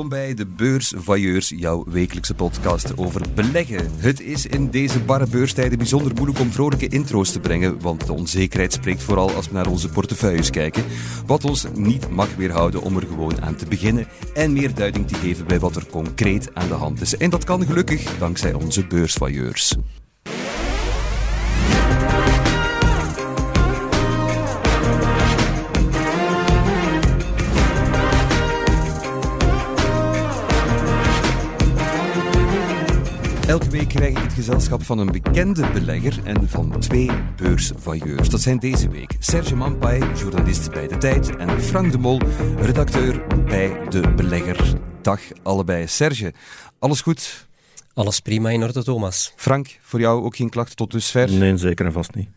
[0.00, 3.90] Welkom bij de Beursvoyeurs, jouw wekelijkse podcast over beleggen.
[3.96, 8.12] Het is in deze barre beurstijden bijzonder moeilijk om vrolijke intro's te brengen, want de
[8.12, 10.84] onzekerheid spreekt vooral als we naar onze portefeuilles kijken.
[11.26, 15.14] Wat ons niet mag weerhouden om er gewoon aan te beginnen en meer duiding te
[15.14, 17.16] geven bij wat er concreet aan de hand is.
[17.16, 19.76] En dat kan gelukkig dankzij onze Beursvoyeurs.
[33.50, 38.28] Elke week krijg ik het gezelschap van een bekende belegger en van twee beursvoyeurs.
[38.28, 42.20] Dat zijn deze week Serge Mampai, journalist bij De Tijd, en Frank de Mol,
[42.58, 44.74] redacteur bij De Belegger.
[45.02, 45.86] Dag allebei.
[45.86, 46.32] Serge,
[46.78, 47.48] alles goed?
[47.94, 49.32] Alles prima in orde, Thomas.
[49.36, 51.32] Frank, voor jou ook geen klachten tot dusver?
[51.32, 52.28] Nee, zeker en vast niet.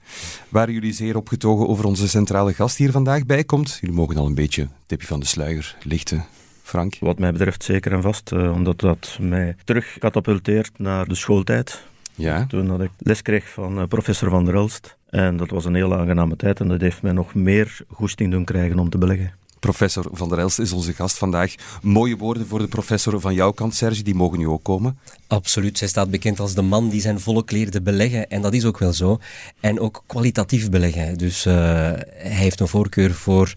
[0.50, 3.78] Waren jullie zeer opgetogen over onze centrale gast die hier vandaag bij komt?
[3.82, 6.26] Jullie mogen al een beetje tipje van de sluier lichten.
[6.74, 6.96] Frank?
[7.00, 11.84] Wat mij betreft zeker en vast, uh, omdat dat mij terug katapulteert naar de schooltijd.
[12.16, 12.46] Ja.
[12.46, 14.96] Toen dat ik les kreeg van uh, professor Van der Elst.
[15.10, 18.44] En dat was een heel aangename tijd en dat heeft mij nog meer goesting doen
[18.44, 19.34] krijgen om te beleggen.
[19.60, 21.56] Professor Van der Elst is onze gast vandaag.
[21.82, 24.98] Mooie woorden voor de professor van jouw kant, Serge, die mogen nu ook komen.
[25.28, 28.30] Absoluut, zij staat bekend als de man die zijn volk leerde beleggen.
[28.30, 29.20] En dat is ook wel zo.
[29.60, 31.18] En ook kwalitatief beleggen.
[31.18, 33.54] Dus uh, hij heeft een voorkeur voor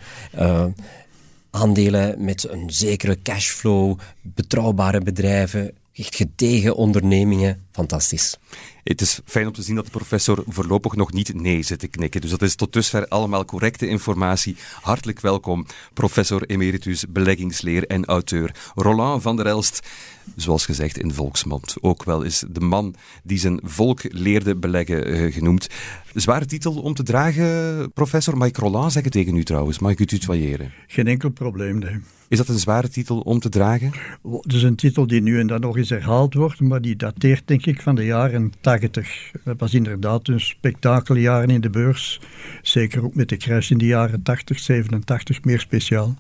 [1.50, 7.66] aandelen met een zekere cashflow, betrouwbare bedrijven, echt gedegen ondernemingen.
[7.77, 8.36] Fantastisch.
[8.84, 11.88] Het is fijn om te zien dat de professor voorlopig nog niet nee zit te
[11.88, 12.20] knikken.
[12.20, 14.56] Dus dat is tot dusver allemaal correcte informatie.
[14.80, 19.88] Hartelijk welkom, professor emeritus beleggingsleer en auteur Roland van der Elst.
[20.36, 21.77] Zoals gezegd in volksmond.
[21.80, 25.69] Ook wel is de man die zijn volk leerde beleggen uh, genoemd.
[26.14, 28.36] Zware titel om te dragen, professor.
[28.36, 29.78] Mag ik Roland zeggen tegen u trouwens?
[29.78, 30.72] Mag ik u tutoyeren?
[30.86, 32.00] Geen enkel probleem, nee.
[32.28, 33.92] Is dat een zware titel om te dragen?
[34.22, 37.48] Het is een titel die nu en dan nog eens herhaald wordt, maar die dateert
[37.48, 39.31] denk ik van de jaren 80.
[39.44, 42.21] Dat was inderdaad een spektakeljaren in de beurs.
[42.62, 46.15] Zeker ook met de crash in de jaren 80, 87 meer speciaal.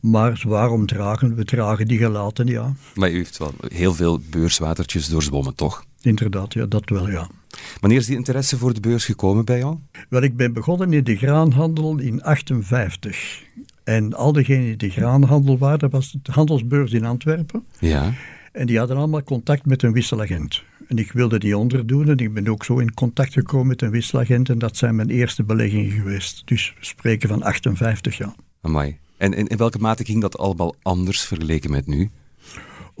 [0.00, 1.34] Maar waarom dragen?
[1.34, 2.72] We dragen die gelaten, ja.
[2.94, 5.84] Maar u heeft wel heel veel beurswatertjes doorzwommen, toch?
[6.00, 7.28] Inderdaad, ja, dat wel, ja.
[7.80, 9.76] Wanneer is die interesse voor de beurs gekomen bij jou?
[10.08, 13.42] Wel, ik ben begonnen in de graanhandel in 58.
[13.84, 17.64] En al diegenen die de graanhandel waren, dat was de handelsbeurs in Antwerpen.
[17.78, 18.12] Ja.
[18.52, 20.62] En die hadden allemaal contact met een wisselagent.
[20.90, 23.90] En ik wilde die onderdoen en ik ben ook zo in contact gekomen met een
[23.90, 26.42] wisselagent en dat zijn mijn eerste beleggingen geweest.
[26.44, 28.34] Dus we spreken van 58 jaar.
[29.16, 32.10] En in, in welke mate ging dat allemaal anders vergeleken met nu?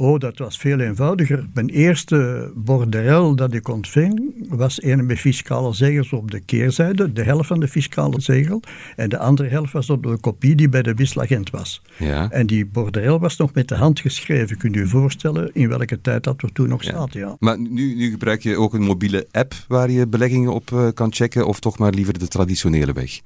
[0.00, 1.48] Oh, dat was veel eenvoudiger.
[1.54, 7.22] Mijn eerste borderel dat ik ontving was een met fiscale zegels op de keerzijde, de
[7.22, 8.62] helft van de fiscale zegel.
[8.96, 11.82] En de andere helft was op de kopie die bij de wisselagent was.
[11.98, 12.30] Ja.
[12.30, 14.56] En die borderel was nog met de hand geschreven.
[14.56, 16.90] Kunt u je voorstellen in welke tijd dat we toen nog Ja.
[16.90, 17.20] zaten?
[17.20, 17.36] Ja.
[17.38, 21.12] Maar nu, nu gebruik je ook een mobiele app waar je beleggingen op eh, kan
[21.12, 23.20] checken, of toch maar liever de traditionele weg?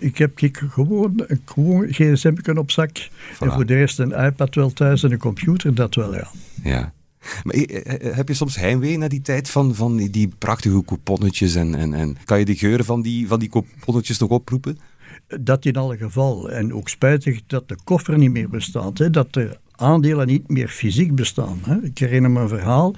[0.00, 2.90] Ik heb ik gewoon een gewoon gsm op zak.
[3.40, 6.28] En voor de rest een iPad wel thuis en een computer, dat wel, ja.
[6.62, 6.92] Ja.
[7.44, 10.84] Maar eh, eh, heb je soms heimwee naar die tijd van, van die- die prachtige
[10.84, 14.78] couponnetjes en, en, en kan je de geuren van die, van die couponnetjes nog oproepen?
[15.40, 16.50] Dat in alle geval.
[16.50, 18.98] En ook spijtig dat de koffer niet meer bestaat.
[18.98, 19.10] Hè?
[19.10, 21.58] Dat de aandelen niet meer fysiek bestaan.
[21.62, 21.82] Hè?
[21.82, 22.94] Ik herinner me een verhaal.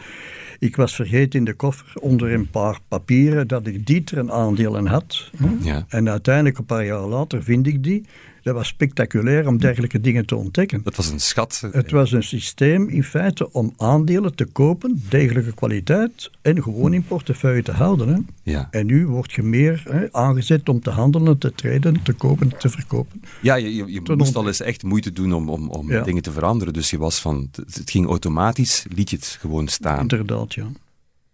[0.61, 5.31] Ik was vergeten in de koffer onder een paar papieren dat ik Dieteren aandelen had.
[5.37, 5.49] Hè?
[5.61, 5.85] Ja.
[5.89, 8.05] En uiteindelijk, een paar jaar later, vind ik die.
[8.43, 10.81] Dat was spectaculair om dergelijke dingen te ontdekken.
[10.85, 11.69] Dat was een schat.
[11.73, 17.05] Het was een systeem in feite om aandelen te kopen, degelijke kwaliteit, en gewoon in
[17.05, 18.09] portefeuille te houden.
[18.09, 18.19] Hè?
[18.53, 18.69] Ja.
[18.71, 22.69] En nu word je meer hè, aangezet om te handelen, te traden, te kopen, te
[22.69, 23.23] verkopen.
[23.43, 26.03] Ja, je, je, je moest al eens echt moeite doen om, om, om Ja.
[26.03, 26.73] dingen te veranderen.
[26.73, 30.01] Dus je was van, het, ging automatisch, liet je het gewoon staan.
[30.01, 30.67] Inderdaad, ja.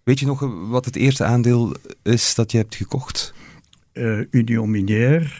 [0.02, 3.34] Weet je nog eh, wat het eerste aandeel is dat je hebt gekocht?
[3.92, 5.30] Eh Union Minière,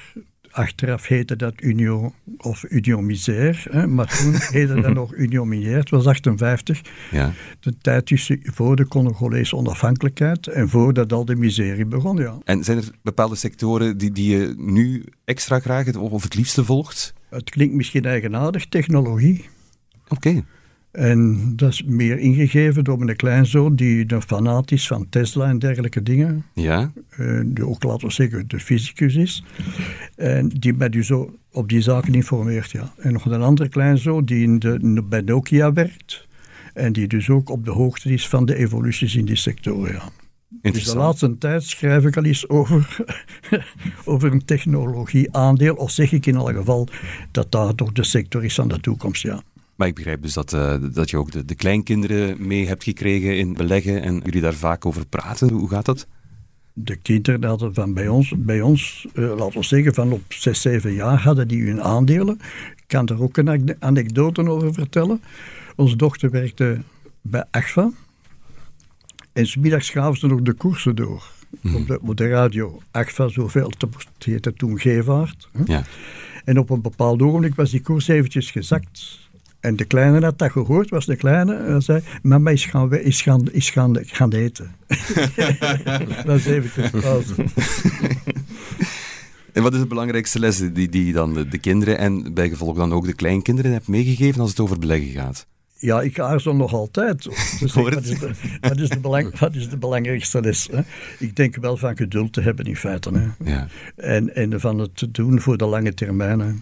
[0.57, 5.79] achteraf heette dat Union of Union Misère, hè, maar toen heette dat nog Union Minière,
[5.79, 6.81] het was 58.
[7.11, 7.33] Ja.
[7.61, 12.39] De tijd tussen voor de Congolese onafhankelijkheid en voordat al de miserie begon, ja.
[12.45, 17.15] En zijn er bepaalde sectoren die, die je nu extra graag of het liefste volgt?
[17.31, 19.49] Het klinkt misschien eigenaardig, technologie.
[20.09, 20.45] Oké.
[20.97, 25.59] En dat is meer ingegeven door mijn kleinzoon, die een fanaat is van Tesla en
[25.59, 26.45] dergelijke dingen.
[26.55, 26.93] Ja.
[27.11, 29.45] eh, die ook, laten we zeggen, de fysicus is.
[30.15, 32.93] En die mij dus zo op die zaken informeert, ja.
[32.99, 36.27] En nog een andere kleinzoon die in de, bij Nokia werkt.
[36.75, 40.03] En die dus ook op de hoogte is van de evoluties in die sector, ja.
[40.63, 43.05] Dus de laatste tijd schrijf ik al eens over,
[44.05, 46.89] over een technologieaandeel, of zeg ik in alle geval
[47.31, 49.43] dat daar toch de sector is van de toekomst, ja.
[49.77, 53.39] Maar ik begrijp dus dat, uh, dat je ook de, de, kleinkinderen mee hebt gekregen
[53.39, 55.51] in beleggen en jullie daar vaak over praten.
[55.51, 56.07] Hoe gaat dat?
[56.73, 60.61] De kinderen hadden van bij ons, bij ons uh, laten we zeggen, van op 6,
[60.61, 62.41] 7 jaar hadden die hun aandelen.
[62.77, 65.23] Ik kan er ook een anekdote over vertellen.
[65.77, 66.81] Onze dochter werkte
[67.21, 67.91] bij AGFA.
[69.33, 71.33] En smiddags gaven ze nog de koersen door.
[71.61, 71.75] Mm.
[71.75, 72.81] Op, de, op, de, radio.
[72.91, 75.49] AGFA, zoveel, het heette toen Gevaart.
[75.65, 75.85] Ja.
[76.45, 79.26] En op een bepaald ogenblik was die koers eventjes gezakt.
[79.67, 83.23] En de kleine had dat gehoord, was de kleine, en zei, mama is gaan, is
[83.23, 84.75] gaan, is gaan, gaan eten.
[86.27, 87.35] dat is eventjes pauze.
[89.53, 92.77] En wat is de belangrijkste les die, die dan de, de kinderen en bij gevolg
[92.77, 95.47] dan ook de kleinkinderen hebt meegegeven als het over beleggen gaat?
[95.79, 97.23] Ja, ik aarzel nog altijd.
[97.61, 98.31] Dus wat, is de,
[98.61, 100.69] wat, is de belang, wat is de belangrijkste les?
[100.73, 100.81] Hè?
[101.19, 103.11] Ik denk wel van geduld te hebben in feite.
[103.11, 103.51] Hè?
[103.51, 103.69] Ja.
[103.97, 106.41] En, en van het te doen voor de lange termijn.
[106.41, 106.53] Hè?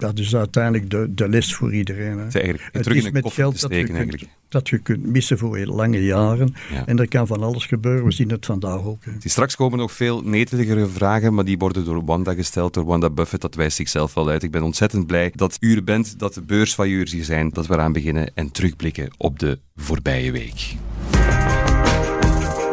[0.00, 2.18] Dat is uiteindelijk de, de les voor iedereen.
[2.18, 2.24] Hè.
[2.24, 6.04] Het is, het is met geld dat, je kunt, dat je kunt missen voor lange
[6.04, 6.54] jaren.
[6.86, 8.04] En er kan van alles gebeuren.
[8.04, 9.04] We zien het vandaag ook.
[9.04, 9.12] Hè.
[9.28, 13.42] Straks komen nog veel neteligere vragen, maar die worden door Wanda gesteld, door Wanda Buffett.
[13.42, 14.42] Dat wijst zichzelf wel uit.
[14.42, 17.74] Ik ben ontzettend blij dat u er bent, dat de beursvailleurs hier zijn, dat we
[17.74, 20.74] eraan beginnen en terugblikken op de voorbije week.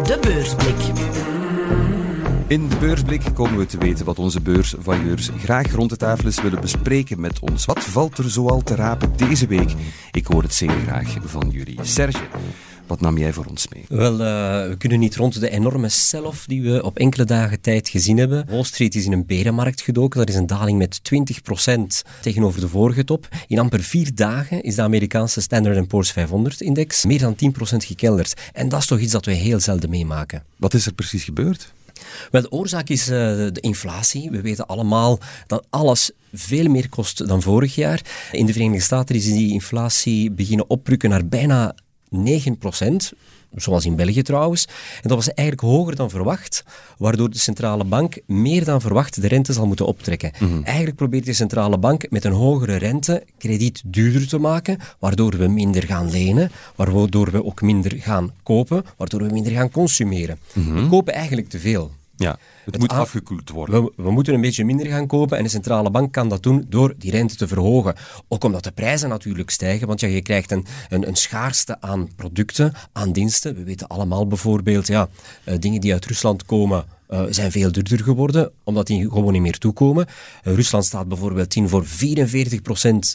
[0.04, 1.37] De beursblik.
[2.48, 6.42] In de beursblik komen we te weten wat onze beursvailleurs graag rond de tafel eens
[6.42, 7.66] willen bespreken met ons.
[7.66, 9.74] Wat valt er zoal te rapen deze week?
[10.12, 11.80] Ik hoor het zeer graag van jullie.
[11.82, 12.24] Serge,
[12.86, 13.86] wat nam jij voor ons mee?
[13.90, 14.20] Wel, uh,
[14.70, 18.46] we kunnen niet rond de enorme sell-off die we op enkele dagen tijd gezien hebben.
[18.50, 20.20] Wall Street is in een berenmarkt gedoken.
[20.20, 23.28] Dat is een daling met 20% tegenover de vorige top.
[23.48, 27.38] In amper vier dagen is de Amerikaanse Standard Poor's 500-index meer dan 10%
[27.78, 28.34] gekelderd.
[28.54, 30.44] En dat is toch iets dat we heel zelden meemaken.
[30.56, 31.76] Wat is er precies gebeurd?
[32.32, 33.18] Wel, de oorzaak is uh,
[33.52, 34.30] de inflatie.
[34.32, 38.02] We weten allemaal dat alles veel meer kost dan vorig jaar.
[38.32, 41.76] In de Verenigde Staten is die inflatie beginnen oprukken naar bijna
[42.10, 43.14] 9 procent
[43.56, 44.66] zoals in België trouwens.
[44.96, 46.64] En dat was eigenlijk hoger dan verwacht,
[46.98, 50.32] waardoor de centrale bank meer dan verwacht de rente zal moeten optrekken.
[50.40, 50.64] Mhm.
[50.64, 55.48] Eigenlijk probeert de centrale bank met een hogere rente krediet duurder te maken, waardoor we
[55.48, 60.40] minder gaan lenen, waardoor we ook minder gaan kopen, waardoor we minder gaan consumeren.
[60.54, 60.74] Mhm.
[60.74, 61.92] We kopen eigenlijk te veel.
[62.18, 63.84] Ja, het, moet afgekoeld worden.
[63.84, 66.66] We, we, moeten een beetje minder gaan kopen en de centrale bank kan dat doen
[66.70, 67.96] door die rente te verhogen.
[68.28, 72.10] Ook omdat de prijzen natuurlijk stijgen, want ja, je krijgt een, een, een schaarste aan
[72.16, 73.56] producten, aan diensten.
[73.56, 75.10] We weten allemaal bijvoorbeeld, ja,
[75.46, 79.42] uh, dingen die uit Rusland komen, uh, zijn veel duurder geworden, omdat die gewoon niet
[79.42, 80.06] meer toekomen.
[80.44, 81.90] Uh, Rusland staat bijvoorbeeld in voor 44%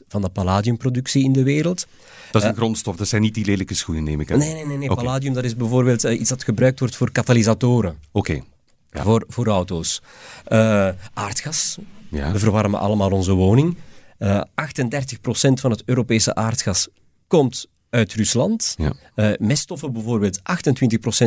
[0.08, 1.86] van de palladiumproductie in de wereld.
[2.30, 4.38] Dat is een grondstof, dat zijn niet die lelijke schoenen, neem ik aan.
[4.38, 4.76] Nee, nee, nee.
[4.78, 4.94] nee.
[4.94, 7.96] Palladium dat is bijvoorbeeld iets dat gebruikt wordt voor katalysatoren.
[8.12, 8.42] Oké
[8.92, 10.02] voor, voor auto's.
[10.48, 11.78] Uh, aardgas.
[12.08, 12.32] Ja.
[12.32, 13.76] We verwarmen allemaal onze woning.
[14.18, 16.88] Uh, eh, 38% van het Europese aardgas
[17.26, 18.74] komt uit Rusland.
[18.78, 18.92] Ja.
[19.16, 20.42] Uh, meststoffen bijvoorbeeld, 28%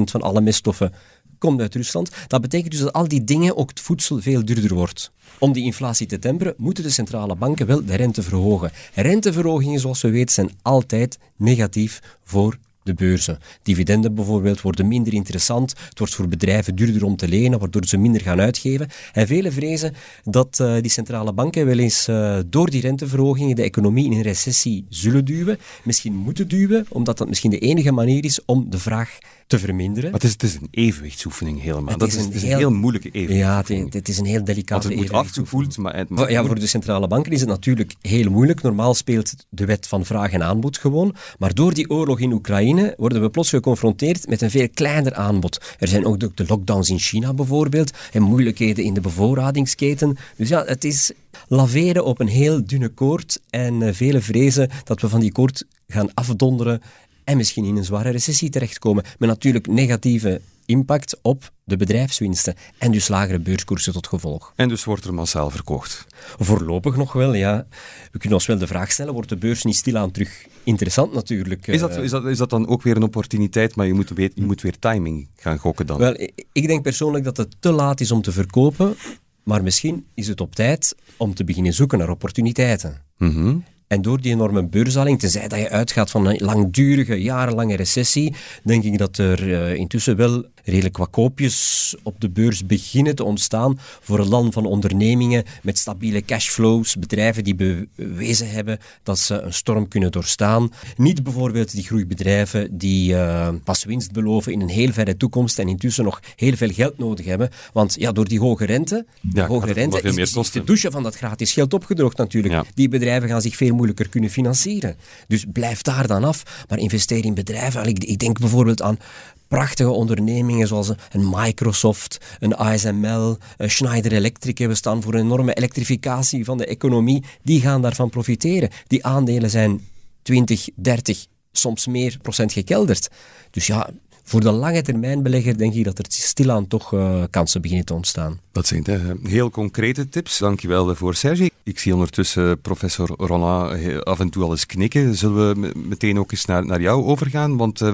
[0.03, 0.93] van alle meststoffen
[1.37, 2.09] komt uit Rusland.
[2.27, 5.11] Dat betekent dus dat al die dingen, ook het voedsel, veel duurder wordt.
[5.39, 8.71] Om die inflatie te temperen, moeten de centrale banken wel de rente verhogen.
[8.93, 13.39] Renteverhogingen, zoals we weten, zijn altijd negatief voor de beurzen.
[13.63, 15.73] Dividenden bijvoorbeeld worden minder interessant.
[15.89, 18.87] Het wordt voor bedrijven duurder om te lenen, waardoor ze minder gaan uitgeven.
[19.13, 19.93] En velen vrezen
[20.23, 24.21] dat uh, die centrale banken wel eens uh, door die renteverhogingen de economie in een
[24.21, 25.59] recessie zullen duwen.
[25.83, 30.11] Misschien moeten duwen, omdat dat misschien de enige manier is om de vraag te verminderen.
[30.11, 31.89] Maar het is, het is een evenwichtsoefening helemaal.
[31.89, 33.79] Het dat is, een, is een heel, heel, moeilijke evenwichtsoefening.
[33.79, 35.95] Ja, het, het, is een heel delicate Want het moet afgevoeld, maar...
[35.95, 38.61] Het, maar ja, voor de centrale banken is het natuurlijk heel moeilijk.
[38.61, 41.15] Normaal speelt de wet van vraag en aanbod gewoon.
[41.39, 45.75] Maar door die oorlog in Oekraïne worden we plots geconfronteerd met een veel kleiner aanbod.
[45.79, 50.17] Er zijn ook de lockdowns in China bijvoorbeeld en moeilijkheden in de bevoorradingsketen.
[50.35, 51.11] Dus ja, het is
[51.47, 55.65] laveren op een heel dunne koord en uh, vele vrezen dat we van die koord
[55.87, 56.81] gaan afdonderen
[57.23, 59.03] en misschien in een zware recessie terechtkomen.
[59.17, 64.53] Met natuurlijk negatieve impact op de bedrijfswinsten en dus lagere beurskoersen tot gevolg.
[64.55, 66.05] En dus wordt er massaal verkocht?
[66.37, 67.67] Voorlopig nog wel, ja.
[68.11, 71.67] We kunnen ons wel de vraag stellen, wordt de beurs niet stilaan terug interessant natuurlijk?
[71.67, 74.31] Is dat, is dat, is dat dan ook weer een opportuniteit, maar je moet, weer,
[74.33, 75.97] je moet weer timing gaan gokken dan?
[75.97, 76.17] Wel,
[76.51, 78.95] ik denk persoonlijk dat het te laat is om te verkopen,
[79.43, 83.01] maar misschien is het op tijd om te beginnen zoeken naar opportuniteiten.
[83.17, 88.35] Mm en door die enorme beursdaling, tenzij dat je uitgaat van een langdurige, jarenlange recessie,
[88.63, 93.23] denk ik dat er uh, intussen wel redelijk wat koopjes op de beurs beginnen te
[93.23, 99.41] ontstaan voor een land van ondernemingen met stabiele cashflows, bedrijven die bewezen hebben dat ze
[99.41, 100.71] een storm kunnen doorstaan.
[100.97, 105.67] Niet bijvoorbeeld die groeibedrijven die uh, pas winst beloven in een heel verre toekomst en
[105.67, 107.49] intussen nog heel veel geld nodig hebben.
[107.73, 111.15] Want ja, door die hoge rente, ja, hoge rente is, is, de douche van dat
[111.15, 112.63] gratis geld opgedroogd natuurlijk.
[112.73, 114.95] Die bedrijven gaan zich veel moeilijker kunnen financieren.
[115.27, 117.87] Dus blijf daar dan af, maar investeer in bedrijven.
[117.87, 118.97] Ik, ik denk bijvoorbeeld aan
[119.47, 124.57] prachtige ondernemingen zoals een Microsoft, een ASML, een Schneider Electric.
[124.57, 127.23] We staan voor een enorme elektrificatie van de economie.
[127.43, 128.69] Die gaan daarvan profiteren.
[128.87, 129.81] Die aandelen zijn
[130.21, 133.09] 20, 30, soms meer procent gekelderd.
[133.51, 133.89] Dus ja,
[134.23, 137.93] voor de lange termijn belegger denk ik dat er stilaan toch uh, kansen beginnen te
[137.93, 138.39] ontstaan.
[138.51, 140.37] Dat zijn de heel concrete tips.
[140.37, 141.49] Dankjewel voor Sergi.
[141.63, 145.15] Ik zie ondertussen professor Roland af en toe al eens knikken.
[145.15, 147.57] Zullen we meteen ook eens naar, naar jou overgaan?
[147.57, 147.93] Want, uh,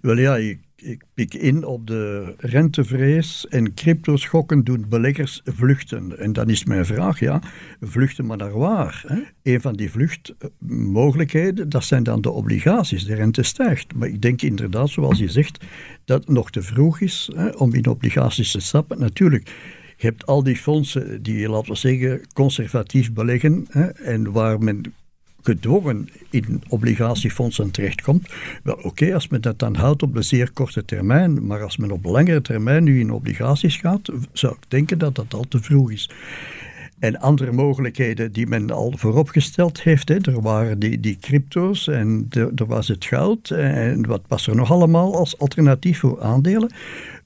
[0.00, 6.18] Wel ja, ik ik pik in op de rentevrees en cryptoschokken doen beleggers vluchten.
[6.18, 7.42] En dan is mijn vraag, ja,
[7.80, 9.04] vluchten maar naar waar?
[9.06, 9.20] Hè?
[9.42, 13.04] Een van die vluchtmogelijkheden, dat zijn dan de obligaties.
[13.04, 13.94] De rente stijgt.
[13.94, 15.64] Maar ik denk inderdaad, zoals je zegt,
[16.04, 18.98] dat het nog te vroeg is hè, om in obligaties te stappen.
[18.98, 19.48] Natuurlijk,
[19.96, 24.82] je hebt al die fondsen die, laten we zeggen, conservatief beleggen hè, en waar men
[25.42, 28.28] gedwongen in obligatiefondsen terechtkomt.
[28.62, 31.90] Wel, oké, als men dat dan houdt op de zeer korte termijn, maar als men
[31.90, 35.90] op langere termijn nu in obligaties gaat, zou ik denken dat dat al te vroeg
[35.92, 36.10] is.
[37.00, 40.08] En andere mogelijkheden die men al vooropgesteld heeft.
[40.08, 40.16] Hè.
[40.22, 43.50] Er waren die, die crypto's en er was het goud.
[43.50, 46.72] En wat was er nog allemaal als alternatief voor aandelen?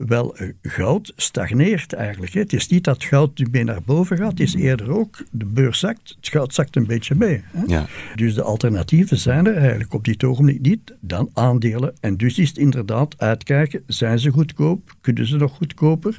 [0.07, 2.33] Wel, eh, goud stagneert eigenlijk.
[2.33, 5.45] Het is niet dat goud nu mee naar boven gaat, het is eerder ook, de
[5.45, 7.43] beurs zakt, het goud zakt een beetje mee.
[7.67, 7.87] Ja.
[8.15, 11.95] Dus de alternatieven zijn er eigenlijk op dit ogenblik niet dan aandelen.
[12.01, 16.17] En dus is het inderdaad uitkijken, zijn ze goedkoop, kunnen ze nog goedkoper?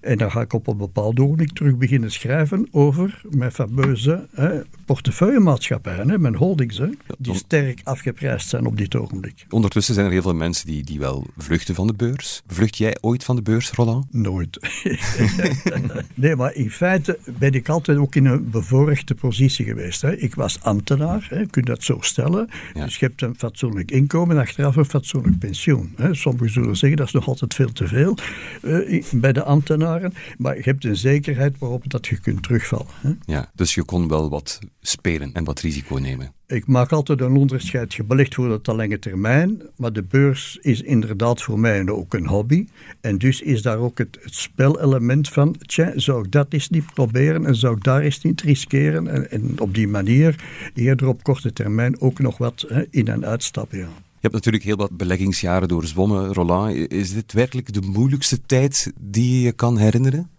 [0.00, 4.60] En dan ga ik op een bepaald ogenblik terug beginnen schrijven over mijn fameuze hè,
[4.88, 9.46] portefeuillemaatschappijen, hè, mijn holdings, hè, die sterk afgeprijsd zijn op dit ogenblik.
[9.50, 12.42] Ondertussen zijn er heel veel mensen die, die wel vluchten van de beurs.
[12.46, 14.06] Vlucht jij ooit van de beurs, Roland?
[14.10, 14.58] Nooit.
[16.14, 20.02] nee, maar in feite ben ik altijd ook in een bevoorrechte positie geweest.
[20.02, 20.16] Hè.
[20.16, 22.48] Ik was ambtenaar, hè, je kunt dat zo stellen.
[22.74, 25.92] Dus je hebt een fatsoenlijk inkomen en achteraf een fatsoenlijk pensioen.
[25.96, 26.14] Hè.
[26.14, 28.16] Sommigen zullen zeggen dat is nog altijd veel te veel
[28.62, 30.14] uh, bij de ambtenaren.
[30.38, 32.86] Maar je hebt een zekerheid waarop dat je kunt terugvallen.
[33.00, 33.12] Hè.
[33.24, 36.32] Ja, dus je kon wel wat spelen en wat risico nemen.
[36.46, 37.94] Ik maak altijd een onderscheid.
[37.94, 42.26] Je belegt voor de lange termijn, maar de beurs is inderdaad voor mij ook een
[42.26, 42.66] hobby.
[43.00, 46.94] En dus is daar ook het, het spelelement van, tja, zou ik dat eens niet
[46.94, 49.08] proberen en zou ik daar eens niet riskeren?
[49.08, 50.44] En, en op die manier
[50.74, 53.78] eerder op korte termijn ook nog wat hè, in- en uitstappen.
[53.78, 53.88] Ja.
[54.20, 56.74] Je hebt natuurlijk heel wat beleggingsjaren doorzwommen, Roland.
[56.92, 60.30] Is dit werkelijk de moeilijkste tijd die je kan herinneren?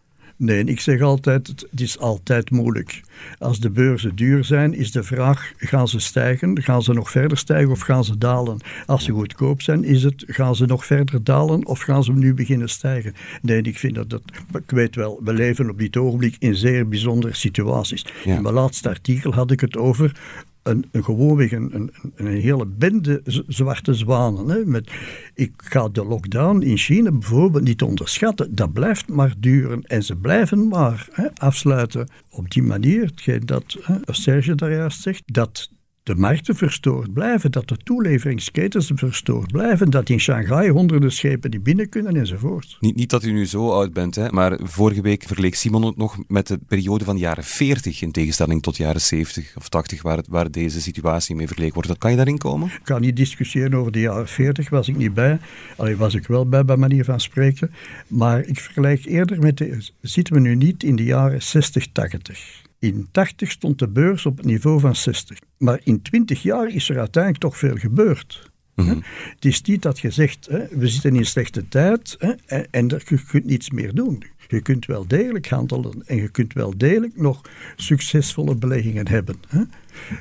[0.42, 3.02] Nee, ik zeg altijd, het is altijd moeilijk.
[3.40, 6.62] Als de beurzen duur zijn, is de vraag, gaan ze stijgen?
[6.62, 8.60] Gaan ze nog verder stijgen of gaan ze dalen?
[8.86, 12.34] Als ze goedkoop zijn, is het, gaan ze nog verder dalen of gaan ze nu
[12.34, 13.14] beginnen stijgen?
[13.42, 14.22] Nee, ik vind dat, dat
[14.54, 18.06] ik weet wel, we leven op dit ogenblik in zeer bijzondere situaties.
[18.24, 20.12] In mijn laatste artikel had ik het over
[20.70, 24.50] een, een gewoonweg een, een, een, hele bende zwarte zwanen.
[24.50, 24.92] Hè, met,
[25.34, 28.56] ik ga de lockdown in China bijvoorbeeld niet onderschatten.
[28.56, 32.10] Dat blijft maar duren en ze blijven maar hè, afsluiten.
[32.30, 35.70] Op die manier, hetgeen dat hè, Serge daar juist zegt, dat
[36.10, 41.60] de markten verstoord blijven, dat de toeleveringsketens verstoord blijven, dat in Shanghai honderden schepen die
[41.60, 42.78] binnen kunnen enzovoort.
[42.80, 45.98] Niet, niet dat u nu zo oud bent, hè, maar vorige week verleek Simon het
[45.98, 50.02] nog met de periode van de jaren 40 in tegenstelling tot jaren 70 of 80
[50.02, 51.98] waar, waar deze situatie mee vergeleken wordt.
[51.98, 52.68] Kan je daarin komen?
[52.68, 55.40] Ik kan niet discussiëren over de jaren 40, was ik niet bij.
[55.78, 57.72] Alleen was ik wel bij, bij manier van spreken.
[58.08, 59.78] Maar ik vergelijk eerder met de...
[60.02, 62.68] Zitten we nu niet in de jaren 60, 80?
[62.80, 65.40] In 80 stond de beurs op het niveau van 60.
[65.58, 68.52] Maar in 20 jaar is er uiteindelijk toch veel gebeurd.
[68.76, 69.00] Mhm.
[69.36, 72.88] Het is niet dat je zegt, hè, we zitten in slechte tijd hè, en, en
[72.88, 74.24] je kunt niets meer doen.
[74.52, 77.42] Je kunt wel degelijk handelen en je kunt wel degelijk nog
[77.76, 79.36] succesvolle beleggingen hebben.
[79.48, 79.62] Hè.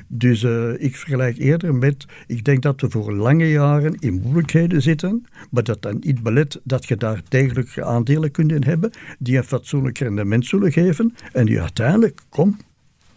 [0.07, 4.81] Dus uh, ik vergelijk eerder met, ik denk dat we voor lange jaren in moeilijkheden
[4.81, 9.43] zitten, maar dat dan niet belet dat je daar degelijk aandelen kunt hebben die een
[9.43, 12.57] fatsoenlijk rendement zullen geven en die uiteindelijk, kom,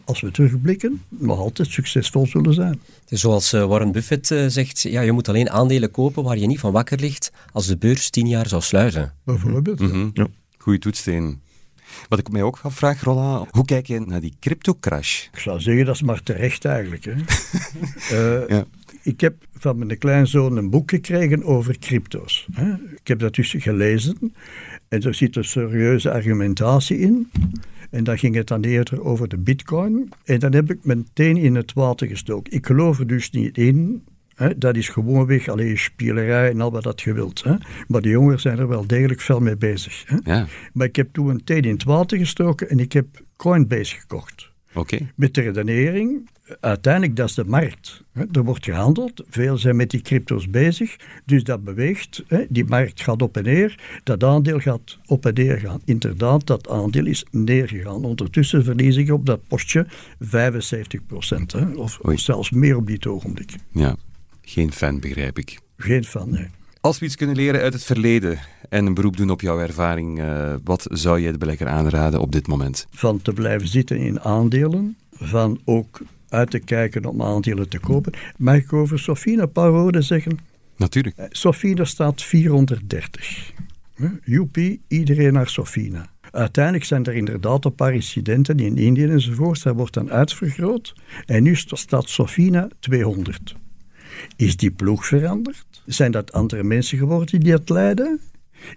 [0.04, 2.81] als we terugblikken, nog altijd succesvol zullen zijn.
[3.04, 6.61] Zoals eh, Warren Buffett uh, zegt, ja, je moet alleen aandelen kopen waar je niet
[6.61, 9.12] van wakker ligt als de beurs tien jaar zou sluiten.
[9.25, 9.81] Bijvoorbeeld.
[9.81, 10.11] Mm -hmm.
[10.14, 10.26] ja.
[10.62, 11.40] Goeie toetsteen.
[12.09, 15.26] Wat ik mij ook afvraag, Rolla, hoe kijk je naar die crypto-crash?
[15.33, 17.04] Ik zou zeggen, dat is maar terecht eigenlijk.
[17.04, 17.12] Hè.
[17.12, 18.64] uh, ja.
[19.02, 22.47] ik heb van mijn kleinzoon een boek gekregen over crypto's.
[22.95, 24.35] Ik heb dat dus gelezen
[24.88, 27.31] en er zit een serieuze argumentatie in.
[27.90, 30.12] En dan ging het dan eerder over de bitcoin.
[30.25, 32.52] En dan heb ik meteen in het water gestoken.
[32.52, 34.04] Ik geloof er dus niet in.
[34.43, 34.59] Hè.
[34.59, 37.43] Dat is gewoonweg alleen spielerij en al wat dat je wilt.
[37.45, 37.55] Hè.
[37.89, 40.05] Maar de jongeren zijn er wel degelijk veel mee bezig.
[40.07, 40.33] Hè.
[40.33, 40.47] Ja.
[40.73, 43.07] Maar ik heb toen meteen in het water gestoken en ik heb
[43.37, 44.51] Coinbase gekocht.
[45.15, 46.31] Met de redenering,
[46.61, 48.03] uiteindelijk dat is de markt.
[48.33, 53.23] Er wordt gehandeld, veel zijn met die crypto's bezig, dus dat beweegt, die markt gaat
[53.23, 55.81] op en neer, dat aandeel gaat op en neer gaan.
[55.85, 58.05] Inderdaad, dat aandeel is neergegaan.
[58.05, 59.87] Ondertussen verlies ik op dat postje
[60.19, 63.55] 75 procent, of, of zelfs meer op dit ogenblik.
[63.73, 63.97] Ja,
[64.43, 65.59] geen fan begrijp ik.
[65.77, 66.47] Geen fan, nee.
[66.81, 70.19] Als we iets kunnen leren uit het verleden en een beroep doen op jouw ervaring,
[70.19, 72.87] uh, wat zou je de belegger aanraden op dit moment?
[72.91, 78.13] Van te blijven zitten in aandelen, van ook uit te kijken om aandelen te kopen.
[78.37, 80.39] Mag ik over Sofina een paar woorden zeggen?
[80.77, 81.17] Natuurlijk.
[81.17, 83.53] Eh, Sofina staat 430.
[84.25, 86.11] Joepie, iedereen naar Sofina.
[86.31, 89.63] Uiteindelijk zijn er inderdaad een paar incidenten in Indië enzovoort.
[89.63, 90.95] Dat wordt dan uitvergroot.
[91.27, 93.55] En nu staat Sofina 200.
[94.37, 95.83] Is die ploeg veranderd?
[95.87, 98.21] Zijn dat andere mensen geworden die het leiden?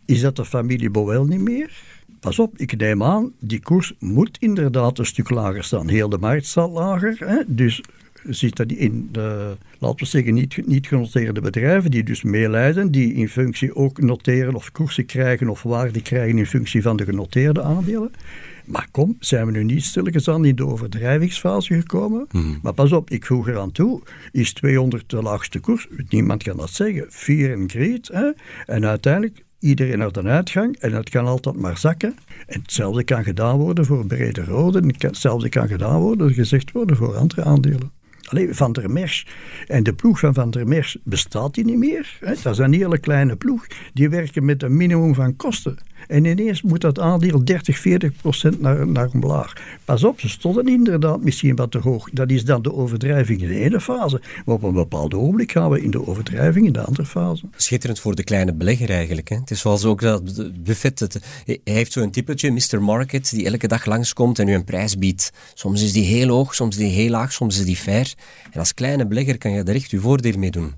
[0.06, 1.72] Is dat de familie Boel niet meer?
[2.20, 5.88] Pas op, ik neem aan, die koers moet inderdaad een stuk lager staan.
[5.88, 7.42] Heel de markt staat lager, hè?
[7.48, 7.82] dus
[8.30, 13.14] zit dat in de, laten we zeggen, niet, niet genoteerde bedrijven, die dus meeleiden, die
[13.14, 17.62] in functie ook noteren of koersen krijgen of waarde krijgen in functie van de genoteerde
[17.62, 18.12] aandelen.
[18.66, 22.28] Maar kom, zijn we nu niet stilletjes aan in de overdrijvingsfase gekomen?
[22.32, 22.56] Mhm.
[22.62, 25.88] Maar pas op, ik voeg eraan toe, is 200 de laagste koers?
[26.10, 27.06] Niemand kan dat zeggen.
[27.10, 28.08] Vier en greet.
[28.08, 28.32] Hè?
[28.66, 32.16] En uiteindelijk iedereen naar de uitgang en het kan altijd maar zakken.
[32.48, 36.98] En hetzelfde kan gedaan worden voor brede rode, en hetzelfde kan gedaan worden, gezegd worden
[36.98, 37.92] voor andere aandelen.
[38.26, 39.24] Alleen Van der Merch
[39.68, 42.18] en de ploeg van Van der Merch bestaat die niet meer.
[42.20, 42.34] Hè?
[42.42, 43.68] Dat is een hele kleine ploeg.
[43.94, 45.78] Die werken met een minimum van kosten.
[46.08, 49.54] En ineens moet dat aandeel 30, 40 procent naar, naar omlaag.
[49.86, 52.10] Pas op, ze stonden inderdaad misschien wat te hoog.
[52.10, 54.22] Dat is dan de overdrijving in de ene fase.
[54.46, 57.44] Maar op een bepaald ogenblik gaan we in de overdrijving in de andere fase.
[57.56, 59.30] Schitterend voor de kleine belegger eigenlijk.
[59.30, 59.36] Hè?
[59.36, 60.24] Het is zoals ook dat
[60.64, 62.82] Buffett, het, hij heeft zo'n typetje, Mr.
[62.82, 65.32] Market, die elke dag langskomt en u een prijs biedt.
[65.54, 68.14] Soms is die heel hoog, soms is die heel laag, soms is die fair.
[68.52, 70.74] En als kleine belegger kan je daar echt je voordeel mee doen.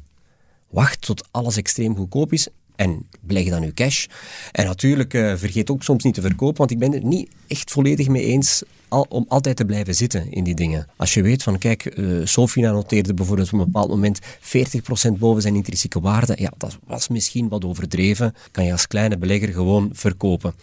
[0.69, 4.05] Wacht tot alles extreem goedkoop is en beleg dan uw cash.
[4.51, 7.71] En natuurlijk, uh, vergeet ook soms niet te verkopen, want ik ben het niet echt
[7.71, 10.87] volledig mee eens al, om altijd te blijven zitten in die dingen.
[10.95, 15.41] Als je weet van, kijk, uh, Sofina noteerde bijvoorbeeld op een bepaald moment 40% boven
[15.41, 16.35] zijn intrinsieke waarde.
[16.39, 18.33] Ja, dat was misschien wat overdreven.
[18.51, 20.53] Kan je als kleine belegger gewoon verkopen.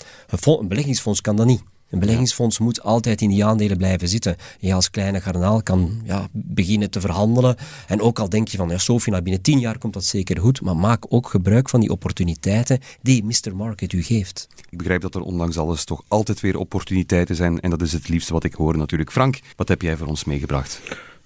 [0.44, 1.62] Een beleggingsfonds kan dat niet.
[1.90, 4.36] Een beleggingsfonds moet altijd in die aandelen blijven zitten.
[4.58, 7.56] Je als kleine garnaal kan ja, beginnen te verhandelen.
[7.86, 10.60] En ook al denk je van, ja, Sofina, binnen tien jaar komt dat zeker goed,
[10.60, 13.56] maar maak ook gebruik van die opportuniteiten die Mr.
[13.56, 14.48] Market u geeft.
[14.70, 18.08] Ik begrijp dat er ondanks alles toch altijd weer opportuniteiten zijn en dat is het
[18.08, 19.12] liefste wat ik hoor natuurlijk.
[19.12, 20.80] Frank, wat heb jij voor ons meegebracht?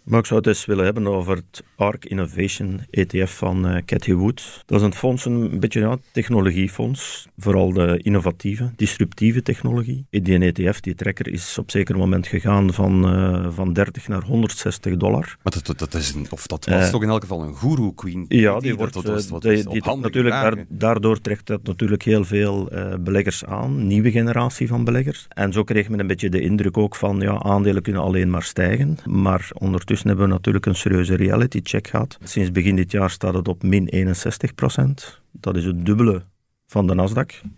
[0.09, 4.13] Maar ik zou het eens willen hebben over het ARC Innovation ETF van uh, Cathy
[4.13, 4.63] Wood.
[4.67, 7.27] Dat is een fonds, een beetje ja, technologiefonds.
[7.37, 10.07] Vooral de innovatieve, disruptieve technologie.
[10.11, 14.97] Die ETF, die trekker, is op zeker moment gegaan van, uh, van 30 naar 160
[14.97, 15.37] dollar.
[15.43, 17.93] Maar dat, dat, is een, of dat was uh, toch in elk geval een guru
[17.95, 18.25] queen?
[18.29, 22.03] Ja, die, die wordt dat, dat, dat die, die natuurlijk daar, daardoor trekt dat natuurlijk
[22.03, 23.87] heel veel beleggers aan.
[23.87, 25.27] Nieuwe generatie van beleggers.
[25.29, 28.43] En zo kreeg men een beetje de indruk ook van ja, aandelen kunnen alleen maar
[28.43, 28.97] stijgen.
[29.05, 32.19] Maar ondertussen hebben we natuurlijk een serieuze reality check gehad.
[32.23, 35.21] Sinds begin dit jaar staat het op min 61 procent.
[35.33, 36.23] Dat is het dubbele
[36.67, 37.49] van de Nasdaq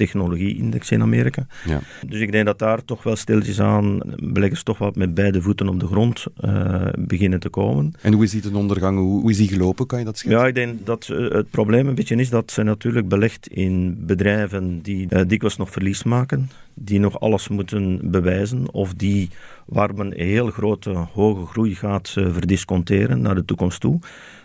[0.00, 1.46] technologie-index in Amerika.
[1.66, 1.80] Ja.
[2.06, 5.68] Dus ik denk dat daar toch wel stiltjes aan beleggers toch wat met beide voeten
[5.68, 7.92] op de grond uh, beginnen te komen.
[8.02, 8.98] En hoe is die ten ondergang?
[8.98, 9.86] Hoe, is die gelopen?
[9.86, 10.40] Kan je dat schetsen?
[10.40, 13.96] Ja, ik denk dat uh, het probleem een beetje is dat ze natuurlijk belegt in
[14.06, 19.28] bedrijven die uh, dikwijls nog verlies maken, die nog alles moeten bewijzen of die
[19.66, 23.98] waar men een heel grote, hoge groei gaat verdisconteren naar de toekomst toe.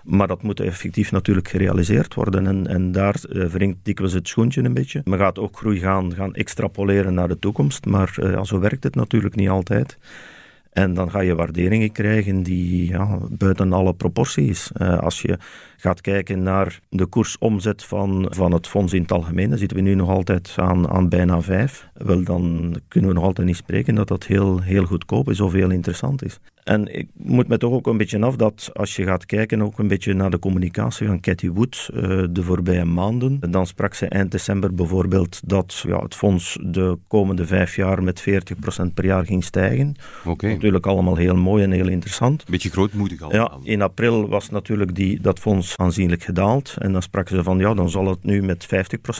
[0.06, 2.48] Maar dat moet effectief natuurlijk gerealiseerd worden.
[2.48, 5.02] En, en daar uh, wringt dikwijls het schoentje een beetje.
[5.04, 7.86] Men gaat ook groei gaan, gaan extrapoleren naar de toekomst.
[7.86, 9.98] Maar uh, zo werkt het natuurlijk niet altijd.
[10.76, 14.72] En dan ga je waarderingen krijgen die ja, buiten alle proportie is.
[14.82, 15.38] Uh, als je
[15.78, 19.84] gaat kijken naar de koersomzet van, van het fonds in het algemeen, dan zitten we
[19.84, 21.88] nu nog altijd aan, aan bijna vijf.
[21.94, 25.54] Wel, dan kunnen we nog altijd niet spreken dat dat heel, heel goedkoop is of
[25.54, 26.40] heel interessant is.
[26.66, 29.80] En ik moet me toch ook een beetje af dat als je gaat kijken ook
[29.80, 34.08] een beetje naar de communicatie van Cathy Wood uh, de voorbije maanden, dan sprak ze
[34.08, 39.26] eind december bijvoorbeeld dat ja, het fonds de komende vijf jaar met 40% per jaar
[39.26, 39.96] ging stijgen.
[40.24, 40.54] Okay.
[40.54, 42.46] Natuurlijk allemaal heel mooi en heel interessant.
[42.50, 43.34] Beetje grootmoedig al.
[43.34, 47.60] Ja, in april was natuurlijk die, dat fonds aanzienlijk gedaald en dan sprak ze van
[47.60, 48.68] ja, dan zal het nu met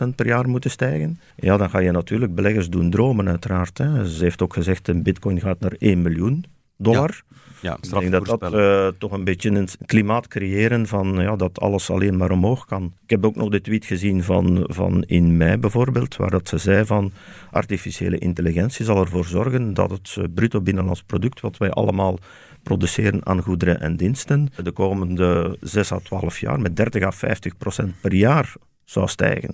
[0.06, 1.20] 50% per jaar moeten stijgen.
[1.36, 3.78] Ja, dan ga je natuurlijk beleggers doen dromen uiteraard.
[3.78, 4.08] Hè.
[4.08, 6.46] Ze heeft ook gezegd, een bitcoin gaat naar 1 miljoen
[6.78, 7.24] dollar.
[7.62, 11.60] Ja, ik denk dat dat uh, toch een beetje een klimaat creëren van ja, dat
[11.60, 12.94] alles alleen maar omhoog kan.
[13.04, 16.58] Ik heb ook nog de tweet gezien van, van in mei bijvoorbeeld, waar dat ze
[16.58, 17.12] zei van
[17.52, 22.20] artificiële intelligentie zal ervoor zorgen dat het bruto binnenlands product, wat wij allemaal
[22.64, 27.58] produceren aan goederen en diensten, de komende 6 à 12 jaar met 30 à 50
[27.58, 29.54] procent per jaar zou stijgen.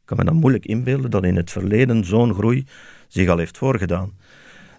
[0.00, 2.66] Ik kan me dan moeilijk inbeelden dat in het verleden zo'n groei
[3.08, 4.12] zich al heeft voorgedaan.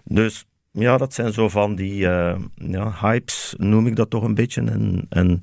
[0.04, 0.44] Dus
[0.78, 4.60] ja, dat zijn zo van die uh, ja, hypes, noem ik dat toch een beetje.
[4.60, 5.40] En, en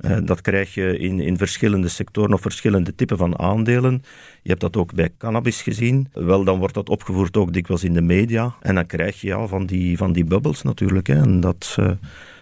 [0.00, 4.02] uh, dat krijg je in, in verschillende sectoren of verschillende typen van aandelen.
[4.42, 6.08] Je hebt dat ook bij cannabis gezien.
[6.12, 8.54] Wel, dan wordt dat opgevoerd ook dikwijls in de media.
[8.60, 11.06] En dan krijg je ja, van, die, van die bubbels natuurlijk.
[11.06, 11.14] Hè.
[11.14, 11.76] En dat...
[11.80, 11.90] Uh,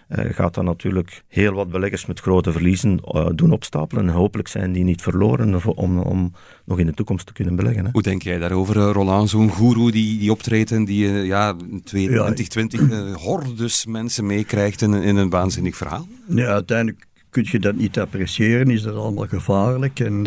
[0.09, 4.07] gaat dan natuurlijk heel wat beleggers met grote verliezen uh, doen opstapelen.
[4.07, 6.33] En hopelijk zijn die niet verloren om, om
[6.65, 7.85] nog in de toekomst te kunnen beleggen.
[7.85, 7.89] Hè.
[7.91, 9.29] Hoe denk jij daarover, uh, Roland?
[9.29, 13.11] Zo'n goeroe die, die optreedt en die ja, 2020 ja.
[13.11, 16.07] hordes mensen meekrijgt in, in een waanzinnig verhaal?
[16.27, 19.99] Ja, uiteindelijk kun je dat niet appreciëren, is dat allemaal gevaarlijk.
[19.99, 20.23] En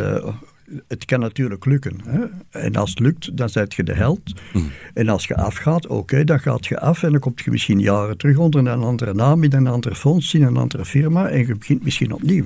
[0.89, 1.97] het kan natuurlijk lukken.
[2.05, 2.25] Hè?
[2.51, 4.33] En als het lukt, dan zet je de held.
[4.53, 4.71] Mm.
[4.95, 8.17] En als je afgaat, oké, dan gaat je af en dan kom je misschien jaren
[8.17, 11.55] terug onder een andere naam, in een ander fonds, in een andere firma en je
[11.55, 12.45] begint misschien opnieuw.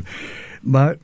[0.63, 0.97] Maar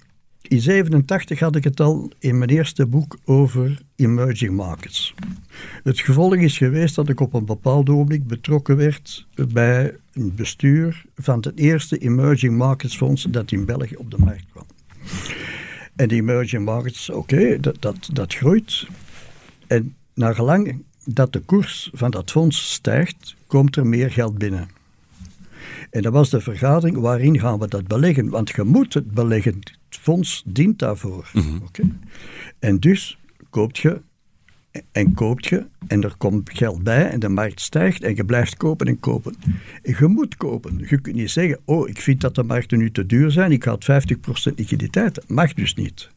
[0.43, 5.15] in 87 had ik het al in mijn eerste boek over emerging markets.
[5.83, 11.05] Het gevolg is geweest dat ik op een bepaald ogenblik betrokken werd bij een bestuur
[11.17, 14.65] van het eerste emerging markets fonds dat in België op de markt kwam.
[16.01, 18.87] En die emerging markets, oké, dat, dat, dat groeit.
[19.67, 24.69] En naar gelang dat de koers van dat fonds stijgt, komt er meer geld binnen.
[25.91, 28.29] En dat was de vergadering, waarin gaan we dat beleggen?
[28.29, 29.55] Want je moet het beleggen.
[29.55, 31.31] Het fonds dient daarvoor.
[31.33, 31.63] Mm
[32.59, 33.19] En dus
[33.51, 34.01] koopt je
[34.93, 38.57] en koopt je en er komt geld bij en de markt stijgt en je blijft
[38.57, 39.35] kopen en kopen.
[39.83, 40.85] En je moet kopen.
[40.87, 43.65] Je kunt niet zeggen, oh, ik vind dat de markten nu te duur zijn, ik
[43.65, 45.15] had 50% liquiditeit.
[45.15, 46.11] Dat mag dus niet.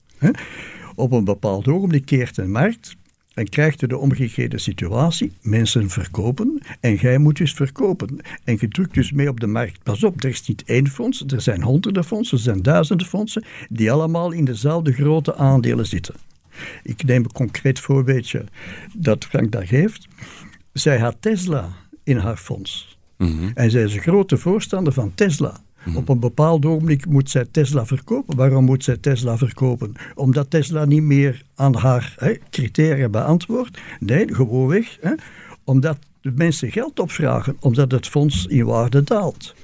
[0.96, 2.96] Op een bepaald ogenblik keert een markt
[3.34, 5.32] en krijgt je de omgekeerde situatie.
[5.42, 8.20] Mensen verkopen en jij moet dus verkopen.
[8.44, 9.84] En je drukt dus mee op de markt.
[9.84, 13.44] Pas op, er is niet één fonds, er zijn honderden fondsen, er zijn duizenden fondsen,
[13.70, 16.16] die allemaal in dezelfde grote aandelen zitten.
[16.84, 18.44] Ik neem een concreet voorbeeldje
[18.94, 20.08] dat Frank daar geeft.
[20.74, 21.70] Zij had Tesla
[22.04, 22.98] in haar fonds.
[23.18, 23.52] Mhm.
[23.54, 25.62] En zij is een grote voorstander van Tesla.
[25.84, 25.98] Mhm.
[25.98, 28.36] Op een bepaald ogenblik moet zij Tesla verkopen.
[28.36, 29.94] Waarom moet zij Tesla verkopen?
[30.16, 33.80] Omdat Tesla niet meer aan haar hè, criteria beantwoordt.
[34.00, 34.98] Nee, gewoonweg.
[35.02, 35.14] Hè,
[35.64, 39.56] omdat de mensen geld opvragen, omdat het fonds in waarde daalt.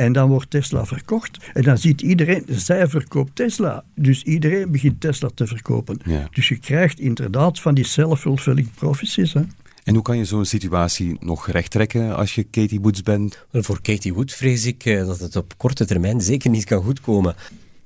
[0.00, 1.50] En dan wordt Tesla verkocht.
[1.52, 3.84] En dan ziet iedereen, zij verkoopt Tesla.
[3.94, 6.00] Dus iedereen begint Tesla te verkopen.
[6.30, 9.32] Dus je krijgt inderdaad van die self-fulfilling prophecies.
[9.32, 9.40] Hè.
[9.84, 13.44] En hoe kan je zo'n situatie nog rechttrekken als je Katie Woods bent?
[13.52, 17.34] Voor Katie Woods vrees ik eh, dat het op korte termijn zeker niet kan goedkomen.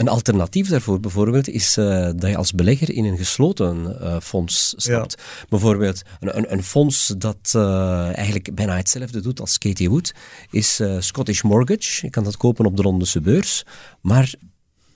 [0.04, 4.74] Een alternatief daarvoor bijvoorbeeld is uh, dat je als belegger in een gesloten uh, fonds
[4.76, 5.22] stapt.
[5.48, 10.14] Bijvoorbeeld een, een, een, fonds dat uh, eigenlijk bijna hetzelfde doet als Katie Wood
[10.50, 12.06] is Scottish Mortgage.
[12.06, 13.64] Je kan dat kopen op de Londense beurs,
[14.00, 14.34] maar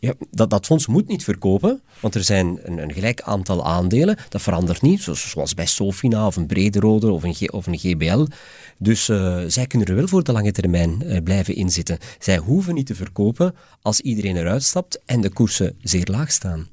[0.01, 4.17] ja, dat, dat fonds moet niet verkopen, want er zijn een, een gelijk aantal aandelen.
[4.29, 8.27] Dat verandert niet, zoals bij Sofina of een Brederode of een, of een GBL.
[8.79, 11.99] Dus uh, zij kunnen er wel voor de lange termijn uh, blijven inzitten.
[12.19, 16.69] Zij hoeven niet te verkopen als iedereen eruit stapt en de koersen zeer laag staan.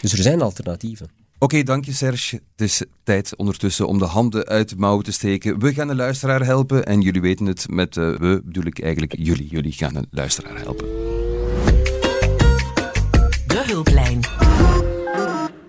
[0.00, 1.08] Dus er zijn alternatieven.
[1.38, 2.34] Oké, dank je Serge.
[2.34, 5.58] Het is tijd ondertussen om de handen uit de mouwen te steken.
[5.58, 9.14] We gaan de luisteraar helpen en jullie weten het met uh, we bedoel ik eigenlijk
[9.18, 9.48] jullie.
[9.48, 10.86] Jullie gaan de luisteraar helpen.
[13.46, 14.20] De hulplijn.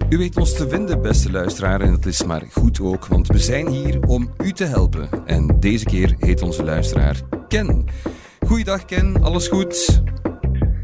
[0.09, 3.37] U weet ons te vinden, beste luisteraar, en dat is maar goed ook, want we
[3.37, 5.07] zijn hier om u te helpen.
[5.25, 7.85] En deze keer heet onze luisteraar Ken.
[8.39, 10.03] Goeiedag Ken, alles goed?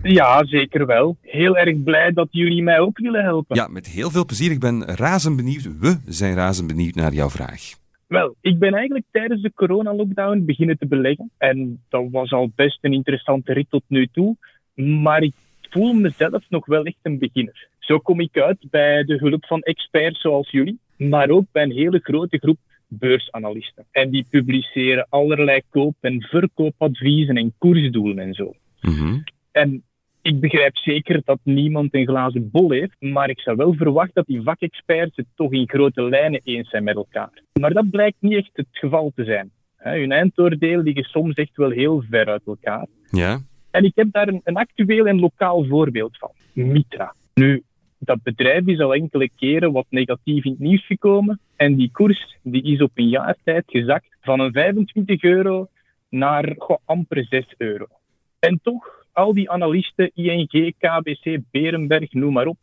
[0.01, 1.17] Ja, zeker wel.
[1.21, 3.55] Heel erg blij dat jullie mij ook willen helpen.
[3.55, 4.51] Ja, met heel veel plezier.
[4.51, 5.79] Ik ben razend benieuwd.
[5.79, 7.61] We zijn razend benieuwd naar jouw vraag.
[8.07, 11.31] Wel, ik ben eigenlijk tijdens de coronalockdown beginnen te beleggen.
[11.37, 14.35] En dat was al best een interessante rit tot nu toe.
[14.75, 15.33] Maar ik
[15.69, 17.71] voel mezelf nog wel echt een beginner.
[17.83, 21.71] Zo kom ik uit bij de hulp van experts zoals jullie, maar ook bij een
[21.71, 23.85] hele grote groep beursanalisten.
[23.91, 28.53] En die publiceren allerlei koop- en verkoopadviezen en koersdoelen en zo.
[28.81, 29.19] Mhm.
[29.51, 29.83] En
[30.21, 34.25] ik begrijp zeker dat niemand een glazen bol heeft, maar ik zou wel verwachten dat
[34.25, 37.41] die vakexperts het toch in grote lijnen eens zijn met elkaar.
[37.59, 39.51] Maar dat blijkt niet echt het geval te zijn.
[39.77, 42.87] Hun eindoordelen liggen soms echt wel heel ver uit elkaar.
[43.09, 43.39] Ja.
[43.71, 46.31] En ik heb daar een, een actueel en lokaal voorbeeld van.
[46.53, 47.13] Mitra.
[47.33, 47.63] Nu,
[48.05, 51.39] dat bedrijf is al enkele keren wat negatief in het nieuws gekomen.
[51.55, 55.67] En die koers die is op een jaar tijd gezakt van een 25 euro
[56.09, 57.87] naar amper 6 euro.
[58.39, 62.57] En toch, al die analisten, ING, KBC, Berenberg, noem maar op,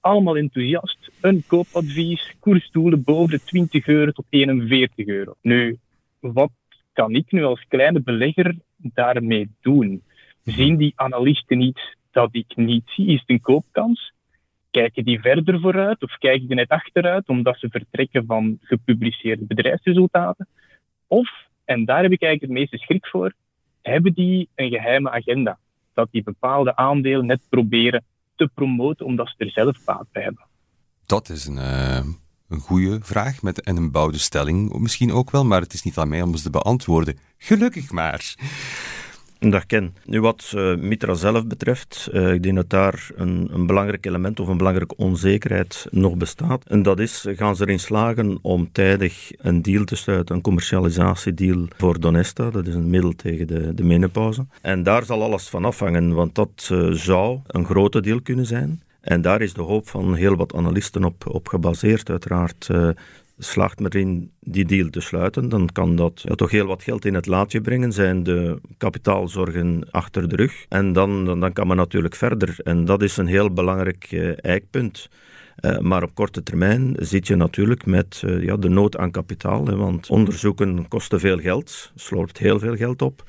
[0.00, 1.10] allemaal enthousiast.
[1.20, 5.34] Een koopadvies, koersdoelen boven de 20 euro tot 41 euro.
[5.40, 5.78] Nu,
[6.20, 6.50] wat
[6.92, 10.02] kan ik nu als kleine belegger daarmee doen?
[10.44, 13.06] Zien die analisten niet dat ik niet zie?
[13.06, 14.12] Is het een koopkans?
[14.76, 20.48] Kijken die verder vooruit of kijken die net achteruit omdat ze vertrekken van gepubliceerde bedrijfsresultaten?
[21.06, 21.30] Of,
[21.64, 23.32] en daar heb ik eigenlijk het meeste schrik voor,
[23.82, 25.58] hebben die een geheime agenda?
[25.94, 30.44] Dat die bepaalde aandelen net proberen te promoten omdat ze er zelf baat bij hebben.
[31.06, 32.04] Dat is een, uh,
[32.48, 35.98] een goede vraag met, en een bouwde stelling misschien ook wel, maar het is niet
[35.98, 37.18] aan mij om ze te beantwoorden.
[37.38, 38.34] Gelukkig maar.
[39.38, 39.94] Dag Ken.
[40.04, 44.40] Nu wat uh, Mitra zelf betreft, uh, ik denk dat daar een, een, belangrijk element
[44.40, 46.64] of een belangrijke onzekerheid nog bestaat.
[46.66, 51.66] En dat is, gaan ze erin slagen om tijdig een deal te sluiten, een commercialisatiedeal
[51.76, 52.50] voor Donesta.
[52.50, 54.46] Dat is een middel tegen de, de menopauze.
[54.60, 58.82] En daar zal alles van afhangen, want dat zou een grote deal kunnen zijn.
[59.00, 62.10] En daar is de hoop van heel wat analisten op, op gebaseerd.
[62.10, 62.68] Uiteraard
[63.38, 67.14] slaagt men erin die deal te sluiten, dan kan dat toch heel wat geld in
[67.14, 70.66] het laadje brengen, zijn de kapitaalzorgen achter de rug.
[70.68, 72.56] En dan, dan, kan men natuurlijk verder.
[72.62, 75.08] En dat is een heel belangrijk uh, eikpunt.
[75.60, 79.66] Uh, maar op korte termijn zit je natuurlijk met uh, ja, de nood aan kapitaal.
[79.66, 83.24] Hè, want onderzoeken kosten veel geld, slorpt heel veel geld op.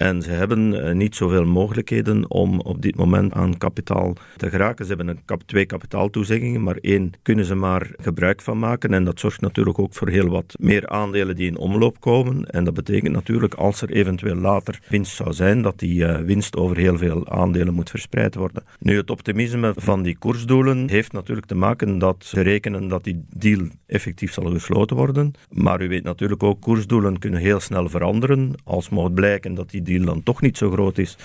[0.00, 4.84] En ze hebben eh, niet zoveel mogelijkheden om op dit moment aan kapitaal te geraken.
[4.84, 8.94] Ze hebben een kap twee kapitaaltoezeggingen, maar één kunnen ze maar gebruik van maken.
[8.94, 12.44] En dat zorgt natuurlijk ook voor heel wat meer aandelen die in omloop komen.
[12.50, 16.56] En dat betekent natuurlijk, als er eventueel later winst zou zijn, dat die uh, winst
[16.56, 18.62] over heel veel aandelen moet verspreid worden.
[18.78, 23.24] Nu, het optimisme van die koersdoelen heeft natuurlijk te maken dat ze rekenen dat die
[23.36, 25.32] deal effectief zal gesloten worden.
[25.50, 28.52] Maar u weet natuurlijk ook, koersdoelen kunnen heel snel veranderen.
[28.64, 31.16] Als mocht blijken dat die deal dan toch niet zo groot is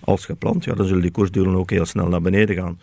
[0.00, 2.78] als gepland, ja, dan zullen die koersdoelen ook heel snel naar beneden gaan.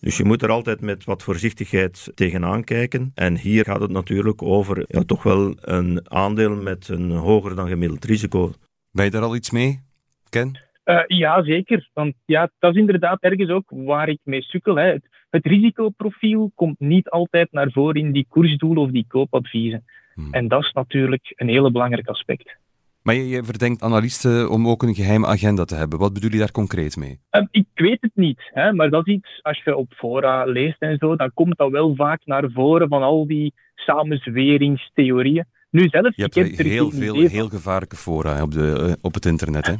[0.00, 3.12] Dus je moet er altijd met wat voorzichtigheid tegenaan kijken.
[3.14, 7.68] En hier gaat het natuurlijk over ja, toch wel een aandeel met een hoger dan
[7.68, 8.52] gemiddeld risico.
[8.90, 9.80] Ben je daar al iets mee,
[10.28, 10.58] Ken?
[10.84, 11.88] Uh, ja, zeker.
[11.92, 14.76] Want ja, dat is inderdaad ergens ook waar ik mee sukkel.
[14.76, 14.92] Hè.
[14.92, 19.84] Het, het, risicoprofiel komt niet altijd naar voren in die koersdoelen of die koopadviezen.
[20.14, 20.32] Hmm.
[20.32, 22.56] En dat is natuurlijk een hele belangrijk aspect.
[23.06, 25.98] Maar je, verdenkt analisten om ook een geheime agenda te hebben.
[25.98, 27.20] Wat bedoel je daar concreet mee?
[27.30, 30.82] Um, ik weet het niet, hè, maar dat is iets, als je op fora leest
[30.82, 35.44] en zo, dan komt dat wel vaak naar voren van al die samenzweringstheorieën.
[35.70, 39.14] Nu zelf, je hebt ik heb heel veel heel gevaarlijke fora op, de, uh, op
[39.14, 39.66] het internet.
[39.66, 39.74] Hè?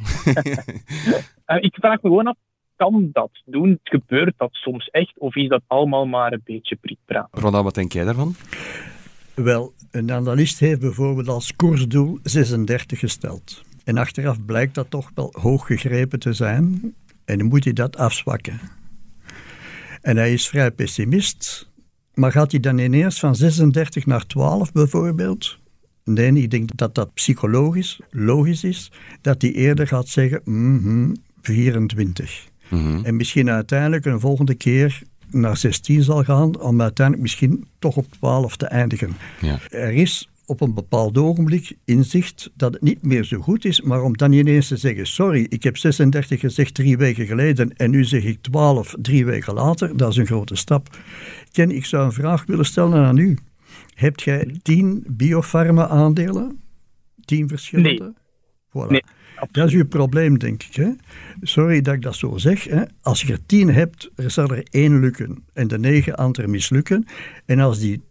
[1.57, 2.37] uh, ik vraag me gewoon af,
[2.77, 3.81] kan dat doen?
[3.83, 5.19] Gebeurt dat soms echt?
[5.19, 7.29] Of is dat allemaal maar een beetje prikpraat?
[7.31, 8.35] Ronald, wat denk jij daarvan?
[9.45, 13.63] Wel, een analist heeft bijvoorbeeld als koersdoel 36 gesteld.
[13.85, 16.95] En achteraf blijkt dat toch wel hoog gegrepen te zijn.
[17.25, 18.61] En dan moet hij dat afzwakken.
[20.01, 21.71] En hij is vrij pessimist.
[22.15, 25.59] Maar gaat hij dan ineens van 36 naar 12 bijvoorbeeld?
[26.05, 28.93] Nee, ik denk dat dat psychologisch logisch is.
[29.21, 32.49] Dat hij eerder gaat zeggen, mm 24.
[32.69, 35.03] Mm En misschien uiteindelijk een volgende keer
[35.41, 39.17] naar 16 zal gaan, om uiteindelijk misschien toch op 12 te eindigen.
[39.41, 39.59] Ja.
[39.71, 44.03] Er is op een bepaald ogenblik inzicht dat het niet meer zo goed is, maar
[44.03, 48.05] om dan ineens te zeggen, sorry, ik heb 36 gezegd drie weken geleden en nu
[48.05, 50.99] zeg ik 12 drie weken later, dat is een grote stap.
[51.53, 53.39] Ken, ik zou een vraag willen stellen aan u.
[53.95, 56.61] Hebt jij 10 biopharma aandelen?
[57.25, 58.05] 10 verschillende?
[58.05, 58.85] Nee.
[58.85, 58.91] Voilà.
[58.91, 59.03] nee.
[59.51, 60.75] Dat is uw probleem, denk ik.
[60.75, 60.91] Hè?
[61.41, 62.65] Sorry dat ik dat zo zeg.
[62.65, 62.83] Hè?
[63.03, 67.07] Als je er tien hebt, zal er één lukken en de negen anderen mislukken.
[67.45, 68.03] En als die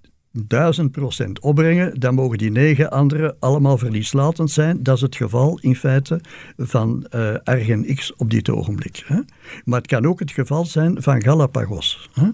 [0.44, 4.84] duizend procent opbrengen, dan mogen die negen anderen allemaal verlieslatend zijn.
[4.84, 6.22] Dat is het geval in feite
[6.58, 9.04] van uh, Argen X op dit ogenblik.
[9.06, 9.20] Hè?
[9.64, 12.10] Maar het kan ook het geval zijn van Galapagos.
[12.14, 12.30] Hè?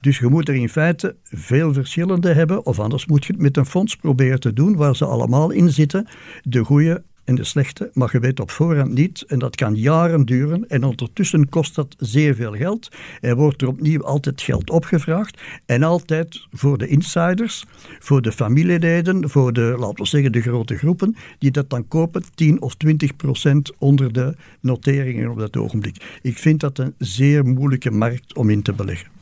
[0.00, 3.56] Dus je moet er in feite veel verschillende hebben, of anders moet je het met
[3.56, 6.08] een fonds proberen te doen waar ze allemaal in zitten,
[6.42, 10.24] de goede en de slechte, maar je weet op voorhand niet en dat kan jaren
[10.24, 12.88] duren en ondertussen kost dat zeer veel geld.
[13.20, 17.64] Er wordt er opnieuw altijd geld opgevraagd en altijd voor de insiders,
[17.98, 22.22] voor de familieleden, voor de, laten we zeggen, de grote groepen, die dat dan kopen
[22.34, 26.18] 10 of 20 procent onder de noteringen op dat ogenblik.
[26.22, 29.13] Ik vind dat een zeer moeilijke markt om in te beleggen.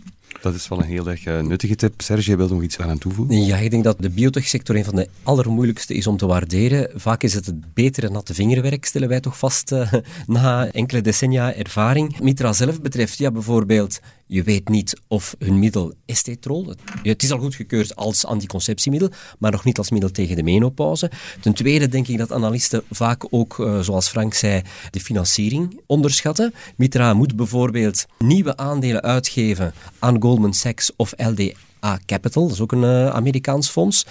[0.42, 2.00] Dat is wel een heel erg uh, nuttige tip.
[2.00, 3.44] Serge, jij wil nog iets aan toevoegen?
[3.44, 6.90] Ja, ik denk dat de biotechsector een van de allermoeilijkste is om te waarderen.
[6.94, 9.92] Vaak is het het betere natte vingerwerk, stellen wij toch vast uh,
[10.26, 12.20] na enkele decennia ervaring.
[12.20, 14.00] Mitra zelf betreft, ja, bijvoorbeeld
[14.32, 19.64] je weet niet of hun middel estetrol, het is al goedgekeurd als anticonceptiemiddel, maar nog
[19.64, 21.10] niet als middel tegen de menopauze.
[21.40, 26.54] Ten tweede denk ik dat analisten vaak ook, eh, zoals Frank zei, de financiering onderschatten.
[26.76, 32.72] Mitra moet bijvoorbeeld nieuwe aandelen uitgeven aan Goldman Sachs of LDA Capital, dat is ook
[32.72, 34.06] een uh, Amerikaans fonds.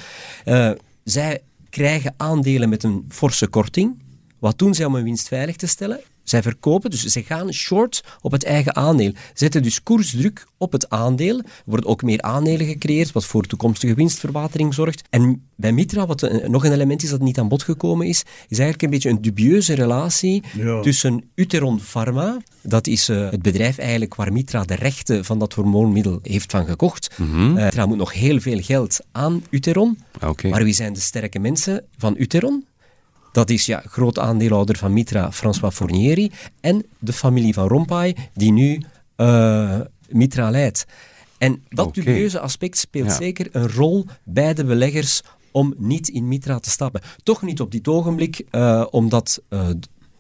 [0.46, 0.72] Uh,
[1.04, 4.00] zij krijgen aandelen met een forse korting.
[4.40, 6.00] Wat doen zij om hun winst veilig te stellen?
[6.32, 9.14] Zij verkopen, dus ze gaan short op het eigen aandeel.
[9.34, 11.38] Zetten dus koersdruk op het aandeel.
[11.38, 15.04] Er worden ook meer aandelen gecreëerd, wat voor toekomstige winstverbetering zorgt.
[15.10, 18.60] En bij Mitra, wat nog een element is dat niet aan bod gekomen is, is
[18.60, 20.44] eigenlijk een beetje een dubieuze relatie
[20.82, 25.54] tussen Uteron Pharma, dat is uh, het bedrijf eigenlijk waar Mitra de rechten van dat
[25.54, 27.10] hormoonmiddel heeft van gekocht.
[27.18, 27.58] Mm -hmm.
[27.58, 30.00] uh, Mitra moet nog heel veel geld aan Uteron.
[30.26, 30.52] Okay.
[30.52, 32.66] Maar wie zijn de sterke mensen van Uteron?
[33.32, 38.52] Dat is ja, groot aandeelhouder van Mitra, François Fournieri, en de familie van Rompuy, die
[38.52, 38.82] nu
[39.18, 40.86] uh, Mitra leidt.
[41.38, 42.04] En dat okay.
[42.04, 43.16] dubieuze aspect speelt ja.
[43.16, 47.02] zeker een rol bij de beleggers om niet in Mitra te stappen.
[47.24, 49.70] Toch niet op dit ogenblik, uh, omdat uh,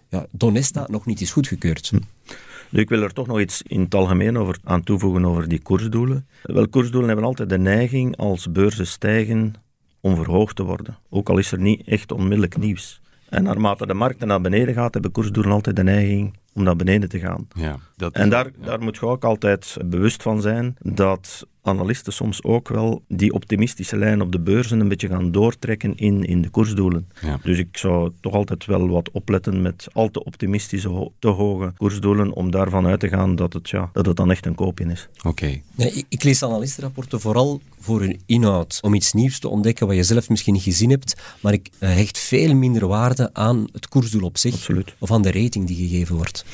[0.09, 1.89] ja, Donesta nog niet is goedgekeurd.
[1.89, 2.77] Hm.
[2.77, 6.27] ik wil er toch nog iets in het algemeen over, aan toevoegen over die koersdoelen.
[6.43, 9.53] Wel, koersdoelen hebben altijd de neiging als beurzen stijgen
[9.99, 10.97] om verhoogd te worden.
[11.09, 13.00] Ook al is er niet echt onmiddellijk nieuws.
[13.31, 17.09] En naarmate de markt naar beneden gaat, hebben koersdoelen altijd de neiging om naar beneden
[17.09, 17.47] te gaan.
[17.53, 18.65] Ja, dat en daar, ja.
[18.65, 23.97] daar moet je ook altijd bewust van zijn dat analisten soms ook wel die optimistische
[23.97, 27.07] lijn op de beurzen een beetje gaan doortrekken in, in de koersdoelen.
[27.21, 27.39] Ja.
[27.43, 32.33] Dus ik zou toch altijd wel wat opletten met al te optimistische, te hoge koersdoelen,
[32.33, 35.07] om daarvan uit te gaan dat het, ja, dat het dan echt een koopje is.
[35.17, 35.27] Oké.
[35.27, 35.63] Okay.
[35.75, 40.03] Ik, ik, lees analistenrapporten vooral voor hun inhoud, om iets nieuws te ontdekken wat je
[40.03, 44.37] zelf misschien niet gezien hebt, maar ik hecht veel minder waarde aan het koersdoel op
[44.37, 44.95] zich, Absoluut.
[44.99, 46.45] of aan de rating die gegeven wordt.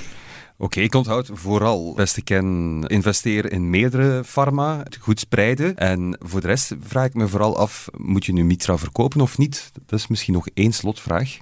[0.60, 5.76] Oké, okay, ik onthoud vooral, beste Ken, investeren in meerdere pharma, goed spreiden.
[5.76, 9.38] En voor de rest vraag ik me vooral af, moet je nu Mitra verkopen of
[9.38, 9.72] niet?
[9.86, 11.38] Dat is misschien nog één slotvraag.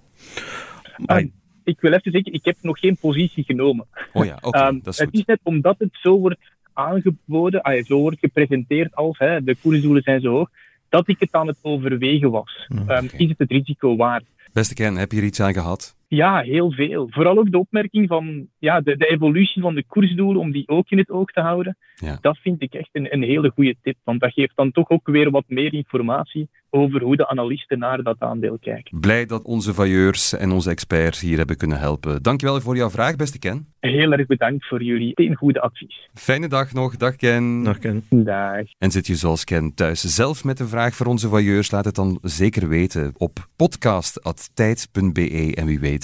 [1.06, 1.18] Uh,
[1.64, 3.86] ik wil even zeggen, ik heb nog geen positie genomen.
[4.14, 6.40] Oh ja, oké, okay, um, dat is Het is net omdat het zo wordt
[6.74, 10.50] aangeboden, ah, zo wordt gepresenteerd als hè, de koersdoelen zijn zo hoog,
[10.90, 12.68] dat ik het aan het overwegen was.
[12.82, 12.98] Okay.
[12.98, 14.26] Um, is het het risico waard?
[14.54, 15.96] Beste Ken, heb je er iets aan gehad?
[16.08, 17.08] Ja, heel veel.
[17.10, 20.90] Vooral ook de opmerking van ja, de, de evolutie van de koersdoelen, om die ook
[20.90, 21.78] in het oog te houden.
[21.96, 22.18] Ja.
[22.22, 25.08] Dat vind ik echt een, een hele goede tip, want dat geeft dan toch ook
[25.08, 29.00] weer wat meer informatie over hoe de analisten naar dat aandeel kijken.
[29.00, 32.24] Blij dat onze vailleurs en onze experts hier hebben kunnen helpen.
[32.24, 33.68] Dankjewel voor jouw vraag, beste Ken.
[33.80, 36.10] Heel erg bedankt voor jullie een goede advies.
[36.14, 36.98] Fijne dag nog.
[36.98, 37.64] Dag Ken.
[37.64, 38.04] Dag Ken.
[38.10, 38.64] Dag.
[38.78, 41.72] En zit je zoals Ken thuis zelf met een vraag voor onze vailleurs?
[41.72, 45.95] Laat het dan zeker weten op podcast.tijd.be en wie weet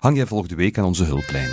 [0.00, 1.50] hang jij volgende week aan onze hulplijn.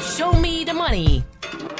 [0.00, 1.24] Show me the money.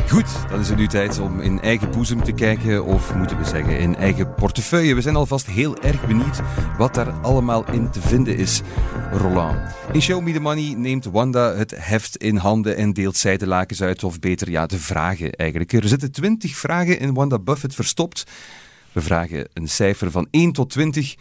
[0.09, 3.45] Goed, dan is het nu tijd om in eigen boezem te kijken, of moeten we
[3.45, 4.95] zeggen in eigen portefeuille.
[4.95, 6.41] We zijn alvast heel erg benieuwd
[6.79, 8.61] wat daar allemaal in te vinden is.
[9.13, 9.59] Roland.
[9.93, 13.47] In Show Me The Money neemt Wanda het heft in handen en deelt zij de
[13.47, 15.73] lakens uit, of beter ja, de vragen eigenlijk.
[15.73, 18.25] Er zitten twintig vragen in Wanda Buffett verstopt.
[18.93, 21.15] We vragen een cijfer van 1 tot 20,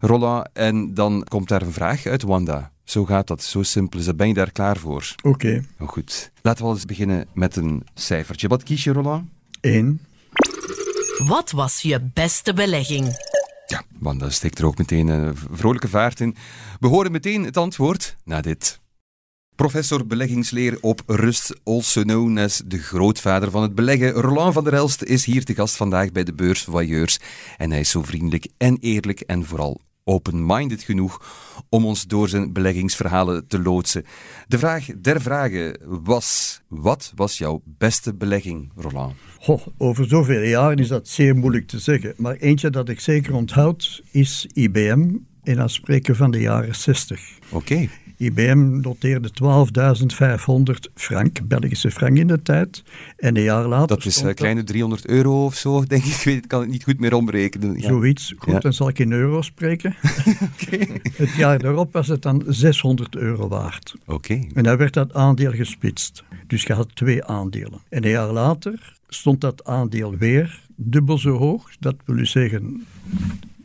[0.00, 2.72] Roland, en dan komt daar een vraag uit Wanda.
[2.84, 4.16] Zo gaat dat, zo simpel is dat.
[4.16, 5.14] Ben je daar klaar voor?
[5.16, 5.28] Oké.
[5.28, 5.64] Okay.
[5.78, 6.30] Oh, goed.
[6.42, 8.48] Laten we eens beginnen met een cijfertje.
[8.48, 9.28] Wat kies je, Roland?
[9.60, 10.00] 1.
[11.18, 13.04] Wat was je beste belegging?
[13.66, 16.36] Ja, Wanda steekt er ook meteen een vrolijke vaart in.
[16.80, 18.80] We horen meteen het antwoord na dit.
[19.56, 24.72] Professor beleggingsleer op Rust, also known as de grootvader van het beleggen, Roland van der
[24.72, 27.18] Elst, is hier te gast vandaag bij de Beurs Voyeurs.
[27.56, 31.20] En hij is zo vriendelijk en eerlijk en vooral open-minded genoeg
[31.68, 34.04] om ons door zijn beleggingsverhalen te loodsen.
[34.46, 39.14] De vraag der vragen was: wat was jouw beste belegging, Roland?
[39.78, 42.14] Over zoveel jaren is dat zeer moeilijk te zeggen.
[42.16, 45.16] Maar eentje dat ik zeker onthoud is IBM.
[45.42, 47.38] En dan spreken van de jaren 60.
[47.50, 47.56] Oké.
[47.56, 47.90] Okay.
[48.16, 52.82] IBM noteerde 12.500 frank, Belgische frank in de tijd.
[53.16, 53.96] En een jaar later.
[53.96, 56.12] Dat is een kleine 300 euro of zo, denk ik.
[56.14, 57.80] Ik weet, kan het niet goed meer omrekenen.
[57.80, 57.88] Ja.
[57.88, 58.34] Zoiets.
[58.36, 59.96] Goed, dan zal ik in euro spreken.
[61.16, 63.94] Het jaar daarop was het dan 600 euro waard.
[64.06, 64.40] Oké.
[64.54, 66.24] En dan werd dat aandeel gesplitst.
[66.46, 67.80] Dus je had twee aandelen.
[67.88, 71.70] En een jaar later stond dat aandeel weer dubbel zo hoog.
[71.80, 72.86] Dat wil u zeggen,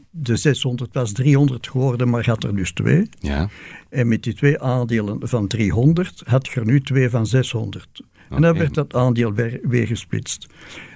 [0.10, 3.10] de 600 was 300 geworden, maar had er dus twee.
[3.20, 3.50] Ja.
[3.90, 8.02] En met die twee aandelen van 300 had je er nu twee van 600.
[8.30, 10.48] En dan werd dat aandeel weer, weer gesplitst.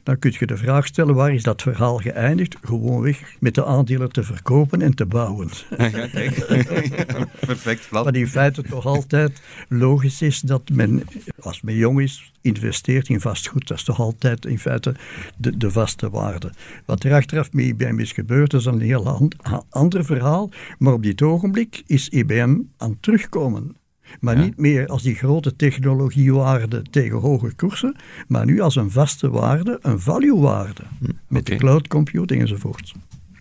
[0.03, 2.57] Dan kun je de vraag stellen, waar is dat verhaal geëindigd?
[2.61, 5.49] Gewoonweg met de aandelen te verkopen en te bouwen.
[5.77, 6.45] Ja, kijk.
[7.45, 8.03] Perfect plan.
[8.03, 11.03] Wat in feite toch altijd logisch is dat men,
[11.39, 13.67] als men jong is, investeert in vastgoed.
[13.67, 14.95] Dat is toch altijd in feite
[15.37, 16.51] de, de vaste waarde.
[16.85, 19.31] Wat er achteraf met IBM is gebeurd, is een heel
[19.69, 20.49] ander verhaal.
[20.77, 23.75] Maar op dit ogenblik is IBM aan het terugkomen.
[24.19, 27.95] Maar niet meer als die grote technologiewaarde tegen hoge koersen,
[28.27, 30.83] maar nu als een vaste waarde, een value-waarde.
[30.99, 32.93] Hm, met de cloud computing enzovoort.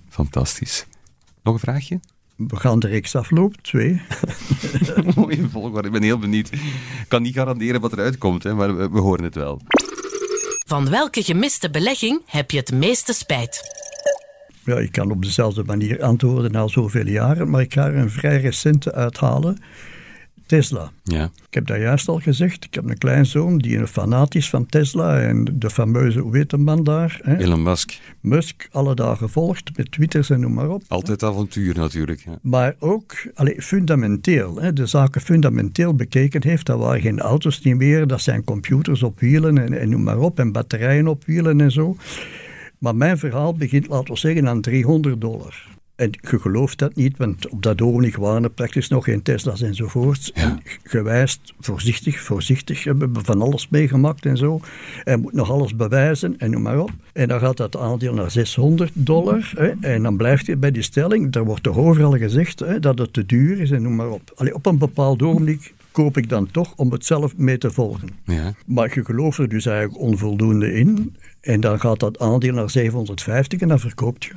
[0.08, 0.86] Fantastisch.
[1.42, 2.00] Nog een vraagje?
[2.36, 4.00] We gaan de reeks aflopen, twee.
[5.16, 6.52] Mooie volgorde, ik ben heel benieuwd.
[6.52, 9.60] Ik kan niet garanderen wat eruit komt, hè, maar we, we horen het wel.
[10.66, 13.80] Van welke gemiste belegging heb je het meeste spijt?
[14.64, 18.10] Ja, ik kan op dezelfde manier antwoorden na zoveel jaren, maar ik ga er een
[18.10, 19.58] vrij recente uithalen.
[20.52, 20.92] Tesla.
[21.02, 21.24] Ja.
[21.24, 22.64] Ik heb dat juist al gezegd.
[22.64, 26.50] Ik heb een kleinzoon die een fanaat is van Tesla en de fameuze, hoe heet
[26.50, 27.20] de man daar?
[27.22, 27.36] Hè?
[27.36, 28.00] Elon Musk.
[28.20, 30.82] Musk, alle dagen volgt met twitters en noem maar op.
[30.88, 32.20] Altijd avontuur natuurlijk.
[32.24, 32.38] Ja.
[32.42, 36.66] Maar ook allez, fundamenteel, hè, de zaken fundamenteel bekeken heeft.
[36.66, 40.18] Dat waren geen auto's niet meer, dat zijn computers op wielen en, en noem maar
[40.18, 41.96] op, en batterijen op wielen en zo.
[42.78, 45.70] Maar mijn verhaal begint, laten we zeggen, aan 300 dollar.
[46.02, 49.62] En je gelooft dat niet, want op dat ogenblik waren er praktisch nog geen Tesla's
[49.62, 50.30] enzovoorts.
[50.34, 50.42] Ja.
[50.42, 54.60] En gewijst, voorzichtig, voorzichtig, hebben we van alles meegemaakt en zo.
[55.04, 56.90] En moet nog alles bewijzen en noem maar op.
[57.12, 59.52] En dan gaat dat aandeel naar 600 dollar.
[59.56, 62.98] Hè, en dan blijft je bij die stelling, daar wordt toch overal gezegd hè, dat
[62.98, 64.32] het te duur is en noem maar op.
[64.34, 68.08] Allee, op een bepaald ogenblik koop ik dan toch om het zelf mee te volgen.
[68.24, 68.52] Ja.
[68.66, 71.16] Maar je gelooft er dus eigenlijk onvoldoende in.
[71.40, 74.32] En dan gaat dat aandeel naar 750 en dan verkoopt je.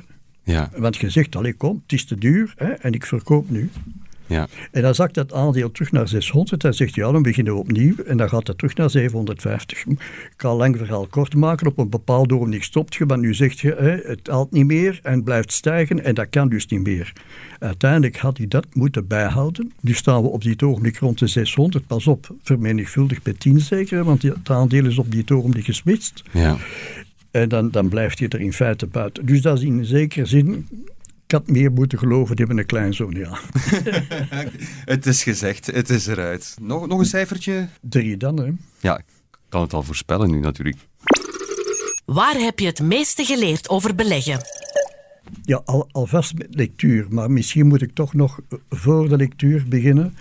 [0.46, 0.70] Ja.
[0.76, 3.70] Want je zegt, allee kom, het is te duur hè, en ik verkoop nu.
[4.26, 4.48] Ja.
[4.70, 7.94] En dan zakt dat aandeel terug naar 600 en zegt ja, dan beginnen we opnieuw
[8.06, 9.86] en dan gaat het terug naar 750.
[9.86, 9.98] Ik
[10.36, 13.74] kan lang verhaal kort maken, op een bepaald ogenblik stopt je, maar nu zegt je
[13.78, 17.12] hè, het haalt niet meer en blijft stijgen en dat kan dus niet meer.
[17.58, 19.72] Uiteindelijk had hij dat moeten bijhouden.
[19.80, 24.04] Nu staan we op dit ogenblik rond de 600, pas op, vermenigvuldigd met 10 zeker,
[24.04, 26.22] want het aandeel is op dit ogenblik gesplitst.
[26.32, 26.56] Ja.
[27.36, 29.26] En dan, dan blijft je er in feite buiten.
[29.26, 30.68] Dus dat is in zekere zin
[31.26, 33.38] ik had meer moeten geloven, die hebben een kleinzoon, ja.
[34.94, 36.56] het is gezegd, het is eruit.
[36.60, 37.68] Nog, nog een cijfertje?
[37.80, 38.50] Drie dan, hè.
[38.80, 39.04] Ja, ik
[39.48, 40.76] kan het al voorspellen nu natuurlijk.
[42.04, 44.40] Waar heb je het meeste geleerd over beleggen?
[45.42, 50.16] Ja, al, alvast met lectuur, maar misschien moet ik toch nog voor de lectuur beginnen.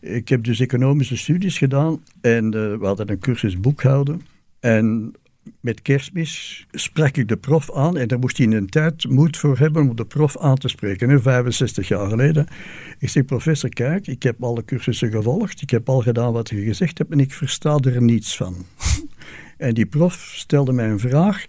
[0.00, 4.22] Ik heb dus economische studies gedaan en uh, we hadden een cursus boekhouden.
[4.60, 5.14] En
[5.60, 9.58] met kerstmis sprak ik de prof aan en daar moest hij een tijd moed voor
[9.58, 12.46] hebben om de prof aan te spreken, hè, 65 jaar geleden.
[12.98, 16.64] Ik zeg, professor, kijk, ik heb alle cursussen gevolgd, ik heb al gedaan wat je
[16.64, 18.66] gezegd hebt en ik versta er niets van.
[19.56, 21.44] en die prof stelde mij een vraag,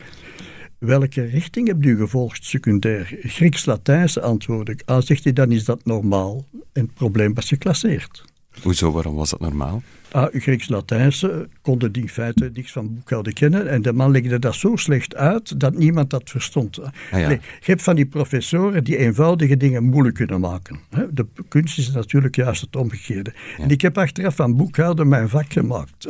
[0.77, 3.17] welke richting hebt u gevolgd secundair?
[3.21, 4.81] Grieks-Latijnse antwoord ik.
[4.85, 6.45] Ah, zegt hij, dan is dat normaal.
[6.73, 8.23] En het probleem was geclasseerd.
[8.61, 9.81] Hoezo, waarom was dat normaal?
[10.11, 13.69] Ah, Grieks-Latijnse konden die in feite niks van boekhouden kennen.
[13.69, 16.79] En de man legde dat zo slecht uit dat niemand dat verstond.
[16.79, 17.27] Ah, ja.
[17.27, 20.79] nee, je hebt van die professoren die eenvoudige dingen moeilijk kunnen maken.
[21.11, 23.33] De kunst is natuurlijk juist het omgekeerde.
[23.57, 26.07] En ik heb achteraf van boekhouden mijn vak gemaakt.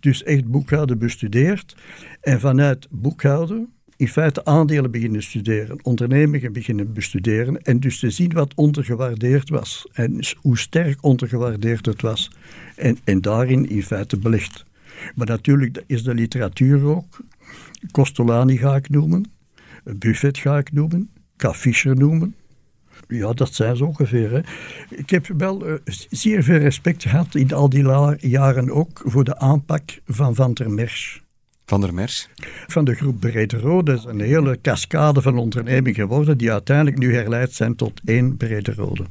[0.00, 1.76] Dus echt boekhouden bestudeerd.
[2.20, 8.32] En vanuit boekhouden in feite aandelen beginnen studeren, ondernemingen beginnen bestuderen en dus te zien
[8.32, 12.30] wat ondergewaardeerd was en hoe sterk ondergewaardeerd het was.
[12.76, 14.64] En, en daarin in feite belegd.
[15.14, 17.20] Maar natuurlijk is de literatuur ook.
[17.90, 19.30] Costolani ga ik noemen,
[19.84, 21.54] Buffett ga ik noemen, K.
[21.84, 22.34] Noemen.
[23.08, 24.48] Ja, dat zijn ze ongeveer.
[24.90, 25.74] Ik heb wel uh,
[26.10, 27.84] zeer veel respect gehad in al die
[28.18, 31.24] jaren ook voor de aanpak van Van der Merch.
[31.68, 32.28] Van der Mers?
[32.66, 33.92] Van de groep Brederode.
[33.92, 38.36] Dat is een hele cascade van ondernemingen geworden die uiteindelijk nu herleid zijn tot één
[38.36, 39.04] Brederode.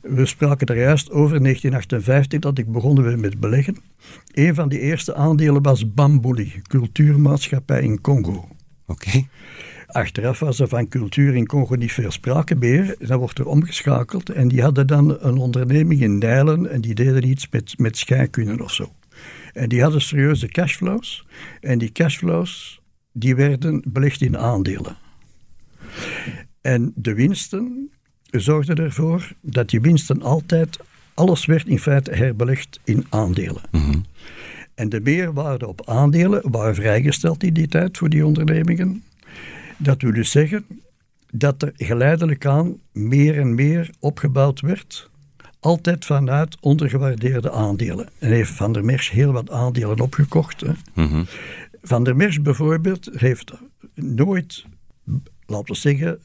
[0.00, 3.76] We spraken er juist over in 1958 dat ik begonnen ben met beleggen.
[4.32, 8.48] Een van die eerste aandelen was Bambuli, cultuurmaatschappij in Congo.
[8.86, 9.26] Oké.
[9.86, 12.94] Achteraf was er van cultuur in Congo niet veel sprake meer.
[12.98, 17.28] Dan wordt er omgeschakeld en die hadden dan een onderneming in Nijlen en die deden
[17.28, 18.92] iets met, met scheikunde of zo.
[19.56, 21.26] En die hadden serieuze cashflows.
[21.60, 22.80] En die cashflows
[23.12, 24.96] die werden belegd in aandelen.
[26.60, 27.90] En de winsten
[28.30, 30.78] zorgden ervoor dat die winsten altijd,
[31.14, 33.62] alles werd in feite herbelegd in aandelen.
[33.70, 33.98] Mhm.
[34.74, 39.04] En de meerwaarde op aandelen waren vrijgesteld in die tijd voor die ondernemingen.
[39.76, 40.64] Dat wil dus zeggen
[41.32, 45.10] dat er geleidelijk aan meer en meer opgebouwd werd,
[45.66, 48.08] altijd vanuit ondergewaardeerde aandelen.
[48.18, 50.62] En heeft Van der Merch heel wat aandelen opgekocht.
[50.94, 51.24] Mhm.
[51.82, 53.52] Van der Merch bijvoorbeeld heeft
[53.94, 54.64] nooit,
[55.46, 56.18] laten we zeggen,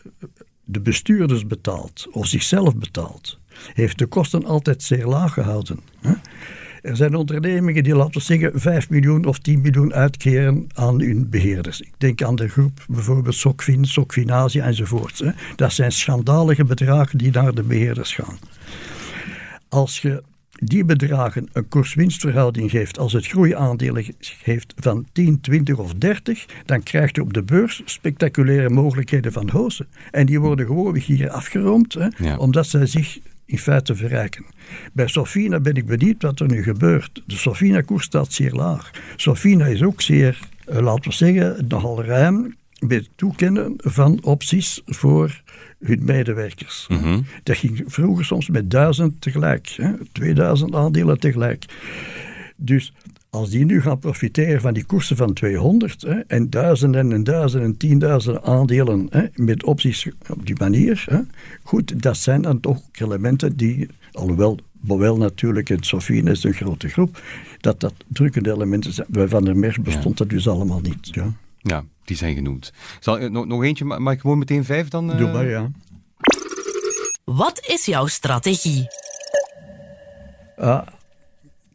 [0.64, 3.39] de bestuurders betaald of zichzelf betaald.
[3.74, 5.80] Heeft de kosten altijd zeer laag gehouden.
[6.82, 11.30] Er zijn ondernemingen die, laten we zeggen, 5 miljoen of 10 miljoen uitkeren aan hun
[11.30, 11.82] beheerders.
[11.82, 15.24] Ik denk aan de groep bijvoorbeeld Sokfin, Sokfinasia enzovoort.
[15.56, 18.38] Dat zijn schandalige bedragen die naar de beheerders gaan.
[19.72, 24.06] Als je die bedragen een koers-winstverhouding geeft, als het groeiaandelen
[24.44, 29.50] heeft van 10, 20 of 30, dan krijg je op de beurs spectaculaire mogelijkheden van
[29.50, 29.88] hozen.
[30.12, 34.46] En die worden gewoon hier afgeroomd, hè, omdat zij zich in feite verrijken.
[34.94, 37.24] Bij Sofina ben ik benieuwd wat er nu gebeurt.
[37.26, 38.92] De Sofina-koers staat zeer laag.
[39.16, 44.82] Sofina is ook zeer, eh, laten we zeggen, nogal ruim bij het toekennen van opties
[44.86, 45.42] voor
[45.82, 46.86] hun medewerkers.
[46.90, 47.20] Mhm.
[47.44, 51.66] Dat ging vroeger soms met duizend tegelijk, hè, 2000 aandelen tegelijk.
[52.56, 52.94] Dus
[53.30, 57.70] als die nu gaan profiteren van die koersen van 200 hè, en duizenden en duizenden
[57.70, 61.20] en tienduizenden aandelen hè, met opties op die manier, hè,
[61.64, 66.90] goed, dat zijn dan toch elementen die, alhoewel Bowel natuurlijk en Sofine is een grote
[66.90, 67.22] groep,
[67.60, 69.08] dat dat drukkende elementen zijn.
[69.10, 71.10] Bij Van der Merch bestond dat dus allemaal niet.
[71.12, 71.34] Ja.
[71.62, 72.72] Ja, die zijn genoemd.
[72.99, 75.12] Zal, eh, nog, nog eentje, maar ik gewoon meteen vijf dan?
[75.12, 75.18] Uh...
[75.18, 75.72] Doe maar, ja.
[77.24, 78.88] Wat is jouw strategie?
[80.57, 80.88] Ah,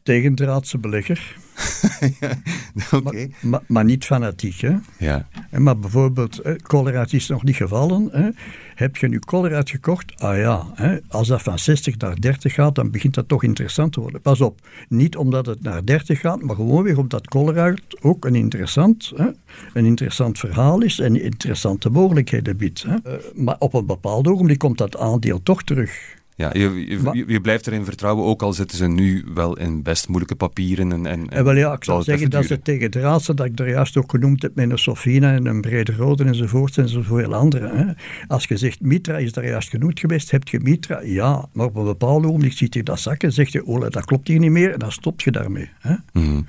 [0.02, 1.36] tegendraadse belegger.
[3.40, 4.76] Maar, maar, niet fanatiek, hè?
[4.98, 5.28] Ja.
[5.50, 8.08] Maar bijvoorbeeld, Colruyt is nog niet gevallen.
[8.12, 8.28] Hè?
[8.74, 10.20] Heb je nu Colruyt gekocht?
[10.20, 10.98] Ah ja, hè?
[11.08, 14.20] als dat van 60 naar 30 gaat, dan begint dat toch interessant te worden.
[14.20, 18.34] Pas op, niet omdat het naar 30 gaat, maar gewoon weer omdat Colruyt ook een
[18.34, 19.28] interessant, hè?
[19.74, 22.82] een interessant verhaal is en interessante mogelijkheden biedt.
[22.82, 22.96] Hè?
[23.06, 26.15] Uh, maar op een bepaald ogenblik komt dat aandeel toch terug.
[26.38, 30.34] Ja, je, je, blijft erin vertrouwen, ook al zitten ze nu wel in best moeilijke
[30.34, 30.92] papieren.
[30.92, 33.58] En, en, en wel ja, ik zou zeggen dat ze tegen de raadse, dat ik
[33.58, 37.34] er juist ook genoemd heb met een Sofina en een Brede Rode enzovoort en zoveel
[37.34, 37.68] andere.
[37.68, 37.92] Hè.
[38.26, 41.00] Als je zegt Mitra is daar juist genoemd geweest, heb je Mitra?
[41.02, 44.28] Ja, maar op een bepaald ogenblik ziet je dat zakken, zeg je, oh, dat klopt
[44.28, 45.70] hier niet meer en dan stop je daarmee.
[45.80, 45.94] Hè.
[46.12, 46.42] Mhm.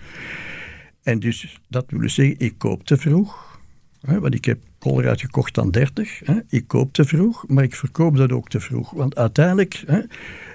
[1.03, 3.46] En dus, dat wil zeggen, ik koop te vroeg,
[4.01, 6.19] hè, want ik heb Colruyt gekocht aan 30.
[6.23, 6.39] Hè.
[6.47, 8.91] Ik koop te vroeg, maar ik verkoop dat ook te vroeg.
[8.91, 10.01] Want uiteindelijk, hè,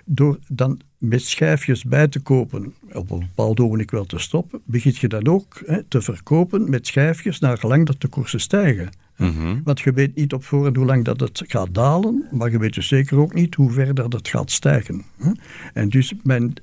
[0.04, 4.96] door dan met schijfjes bij te kopen, op een bepaald ogenblik wel te stoppen, begint
[4.96, 8.90] je dan ook hè, te verkopen met schijfjes naar gelang dat de koersen stijgen.
[9.16, 9.60] Mhm.
[9.64, 12.74] Want je weet niet op voorhand hoe lang dat het gaat dalen, maar je weet
[12.74, 15.04] dus zeker ook niet hoe ver dat het gaat stijgen.
[15.18, 15.30] Hè.
[15.72, 16.54] En dus mijn,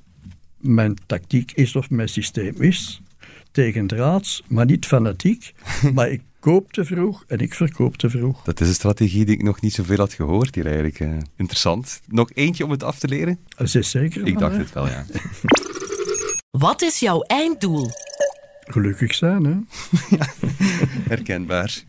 [0.58, 3.02] mijn tactiek is of mijn systeem is
[3.52, 5.54] tegen draads, maar niet fanatiek.
[5.94, 8.42] maar ik koop te vroeg en ik verkoop te vroeg.
[8.44, 11.00] Dat is een strategie die ik nog niet zoveel had gehoord hier eigenlijk.
[11.00, 12.02] Uh, interessant.
[12.08, 13.40] Nog eentje om het af te leren?
[13.48, 14.28] Dat is zeker.
[14.28, 15.06] Ik dacht het wel, ja.
[16.52, 17.90] Wat is jouw einddoel?
[18.72, 19.56] Gelukkig zijn, hè?
[21.14, 21.84] herkenbaar.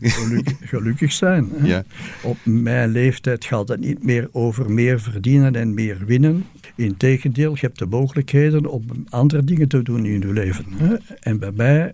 [0.61, 1.49] Gelukkig, zijn.
[1.53, 1.67] Hè?
[1.67, 1.83] Ja.
[2.23, 6.45] Op mijn leeftijd gaat het niet meer over meer verdienen en meer winnen.
[6.75, 10.65] Integendeel, je hebt de mogelijkheden om andere dingen te doen in je leven.
[10.69, 10.95] Hè?
[11.19, 11.93] En bij mij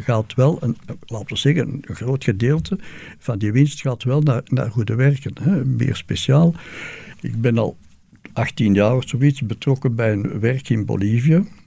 [0.00, 0.76] gaat wel, een,
[1.06, 2.78] laten we zeggen, een groot gedeelte
[3.18, 5.32] van die winst gaat wel naar, naar goede werken.
[5.40, 5.64] Hè?
[5.64, 6.54] Meer speciaal.
[7.20, 7.76] Ik ben al
[8.32, 11.62] 18 jaar of zoiets betrokken bij een werk in Bolivie.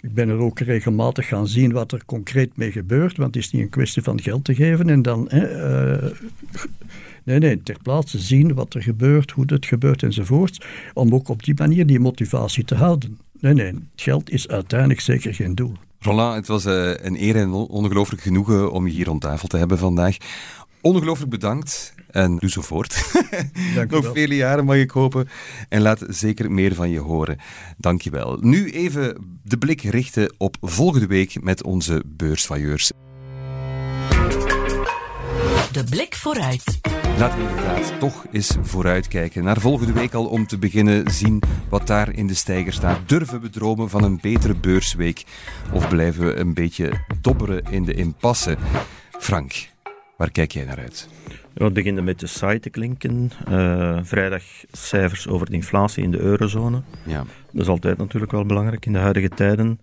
[0.00, 3.50] Ik ben er ook regelmatig gaan zien wat er concreet mee gebeurt, want het is
[3.50, 5.28] niet een kwestie van geld te geven en dan.
[5.32, 6.04] uh,
[7.24, 11.44] nee, nee, ter plaatse zien wat er gebeurt, hoe het gebeurt enzovoort, om ook op
[11.44, 13.18] die manier die motivatie te houden.
[13.40, 15.72] Nee, nee, geld is uiteindelijk zeker geen doel.
[16.00, 19.56] Roland, het was uh, een eer en ongelooflijk genoegen om je hier rond tafel te
[19.56, 20.16] hebben vandaag.
[20.80, 23.12] Ongelooflijk bedankt en doe zo voort.
[23.88, 25.28] Nog vele jaren mag ik hopen.
[25.68, 27.38] En laat zeker meer van je horen.
[27.76, 28.38] Dank je wel.
[28.40, 32.90] Nu even de blik richten op volgende week met onze beursvailleurs.
[35.72, 36.80] De blik vooruit.
[37.18, 39.44] Laten we inderdaad toch eens vooruitkijken.
[39.44, 43.08] Naar volgende week al om te beginnen zien wat daar in de stijger staat.
[43.08, 45.24] Durven we dromen van een betere beursweek?
[45.72, 48.56] Of blijven we een beetje dobberen in de impasse?
[49.18, 49.68] Frank,
[50.18, 51.08] Waar kijk jij naar uit?
[51.58, 53.30] We beginnen met de site te klinken.
[53.50, 54.42] Uh, vrijdag
[54.72, 56.82] cijfers over de inflatie in de eurozone.
[57.06, 57.24] Ja.
[57.52, 59.80] Dat is altijd natuurlijk wel belangrijk in de huidige tijden.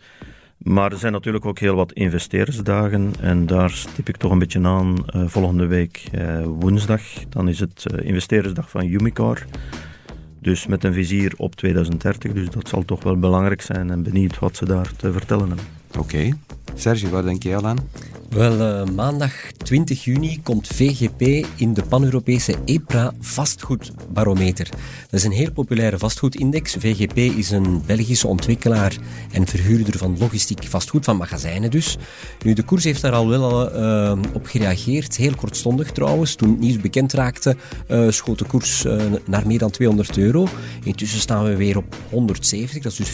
[0.57, 4.63] Maar er zijn natuurlijk ook heel wat investeerdersdagen en daar stip ik toch een beetje
[4.63, 7.01] aan uh, volgende week uh, woensdag.
[7.30, 9.41] Dan is het investeerdersdag van Umicore.
[10.39, 14.39] Dus met een vizier op 2030, dus dat zal toch wel belangrijk zijn en benieuwd
[14.39, 15.65] wat ze daar te vertellen hebben.
[15.99, 16.30] Oké.
[16.73, 17.78] Sergio, waar denk jij al aan?
[18.30, 24.69] Wel, uh, maandag 20 juni komt VGP in de pan-Europese EPRA vastgoedbarometer.
[25.09, 26.76] Dat is een heel populaire vastgoedindex.
[26.80, 28.97] VGP is een Belgische ontwikkelaar
[29.32, 31.97] en verhuurder van logistiek vastgoed, van magazijnen dus.
[32.43, 36.36] Nu, de koers heeft daar al wel uh, op gereageerd, heel kortstondig trouwens.
[36.36, 37.55] Toen het nieuws bekend raakte,
[37.88, 38.86] uh, schoot de koers
[39.26, 40.47] naar meer dan 200 euro.
[40.84, 43.11] Intussen staan we weer op 170, dat is dus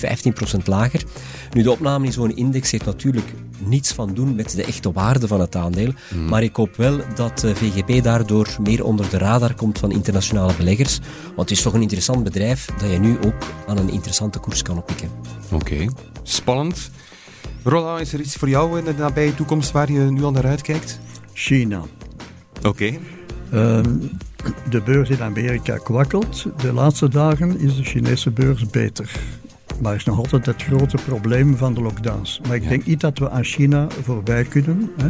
[0.59, 1.03] 15% lager.
[1.53, 3.34] Nu, de opname in zo'n index heeft natuurlijk
[3.66, 5.93] niets van doen met de echte waarde van het aandeel.
[6.10, 6.26] Hmm.
[6.26, 10.54] Maar ik hoop wel dat eh, VGP daardoor meer onder de radar komt van internationale
[10.58, 10.99] beleggers.
[11.26, 13.34] Want het is toch een interessant bedrijf dat je nu ook
[13.68, 15.10] aan een interessante koers kan oppikken.
[15.52, 15.88] Oké,
[16.24, 16.91] spannend.
[17.64, 20.45] Roland, is er iets voor jou in de nabije toekomst waar je nu al naar
[20.45, 20.99] uitkijkt?
[21.34, 21.82] China.
[22.64, 22.97] Oké.
[23.52, 23.95] Ehm,
[24.70, 26.45] de beurs in Amerika kwakkelt.
[26.62, 29.12] De laatste dagen is de Chinese beurs beter.
[29.82, 32.42] Maar is nog altijd het grote probleem van de lockdowns.
[32.48, 34.92] Maar ik denk niet dat we aan China voorbij kunnen.
[34.98, 35.10] Hè.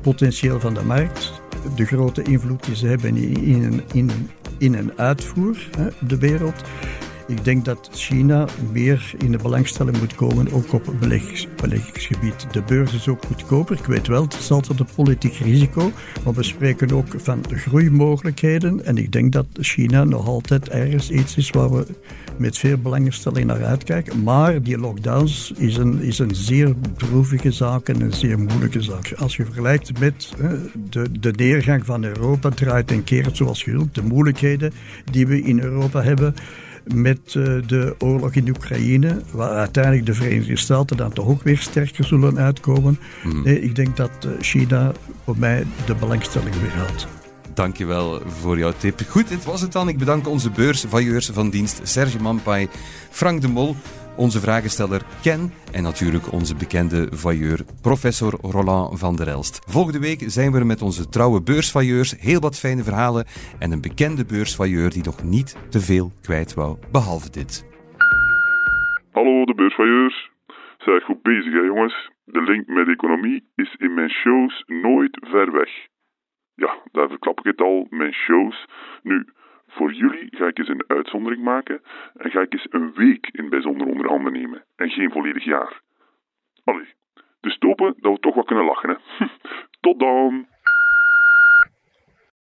[0.00, 1.32] Potentieel van de markt,
[1.76, 4.10] de grote invloed die ze hebben in, in, in,
[4.58, 6.62] in een uitvoer hè, de wereld.
[7.26, 12.46] Ik denk dat China meer in de belangstelling moet komen, ook op beleggings, beleggingsgebied.
[12.52, 13.78] De beurs is ook goedkoper.
[13.78, 15.92] Ik weet wel, het is altijd een politiek risico,
[16.24, 18.84] maar we spreken ook van groeimogelijkheden.
[18.84, 21.86] En ik denk dat China nog altijd ergens iets is waar we
[22.36, 24.22] met veel belangstelling naar uitkijken.
[24.22, 29.12] Maar die lockdowns is een, is een zeer droevige zaak en een zeer moeilijke zaak.
[29.16, 30.32] Als je vergelijkt met
[30.90, 34.72] de, de neergang van Europa, draait en keert zoals genoemd, de moeilijkheden
[35.10, 36.34] die we in Europa hebben
[36.94, 37.34] met eh,
[37.66, 42.38] de oorlog in Oekraïne, waar uiteindelijk de Verenigde Staten dan toch ook weer sterker zullen
[42.38, 42.98] uitkomen.
[43.22, 43.42] Hmm.
[43.42, 44.92] Nee, ik denk dat eh, China
[45.24, 47.06] voor mij de belangstelling weer haalt.
[47.54, 49.00] Dankjewel voor jouw tip.
[49.08, 49.88] Goed, dit was het dan.
[49.88, 52.68] Ik bedank onze beursvailleurs van dienst Serge Mampai,
[53.10, 53.76] Frank de Mol,
[54.16, 59.64] onze vragensteller Ken en natuurlijk onze bekende vailleur professor Roland van der Elst.
[59.70, 63.24] Volgende week zijn we er met onze trouwe beursvailleurs, heel wat fijne verhalen
[63.58, 67.72] en een bekende beursvailleur die nog niet te veel kwijt wou, behalve dit.
[69.12, 70.30] Hallo de beursvailleurs.
[70.78, 72.10] Zijn goed bezig hè jongens.
[72.24, 75.70] De link met economie is in mijn shows nooit ver weg.
[76.54, 78.66] Ja, daar verklap ik het al, mijn shows.
[79.02, 79.26] Nu,
[79.74, 81.82] voor jullie ga ik eens een uitzondering maken
[82.16, 85.80] en ga ik eens een week in bijzonder onderhanden nemen en geen volledig jaar.
[86.64, 86.94] Allee,
[87.40, 89.26] dus topen dat we toch wat kunnen lachen hè.
[89.80, 90.46] Tot dan!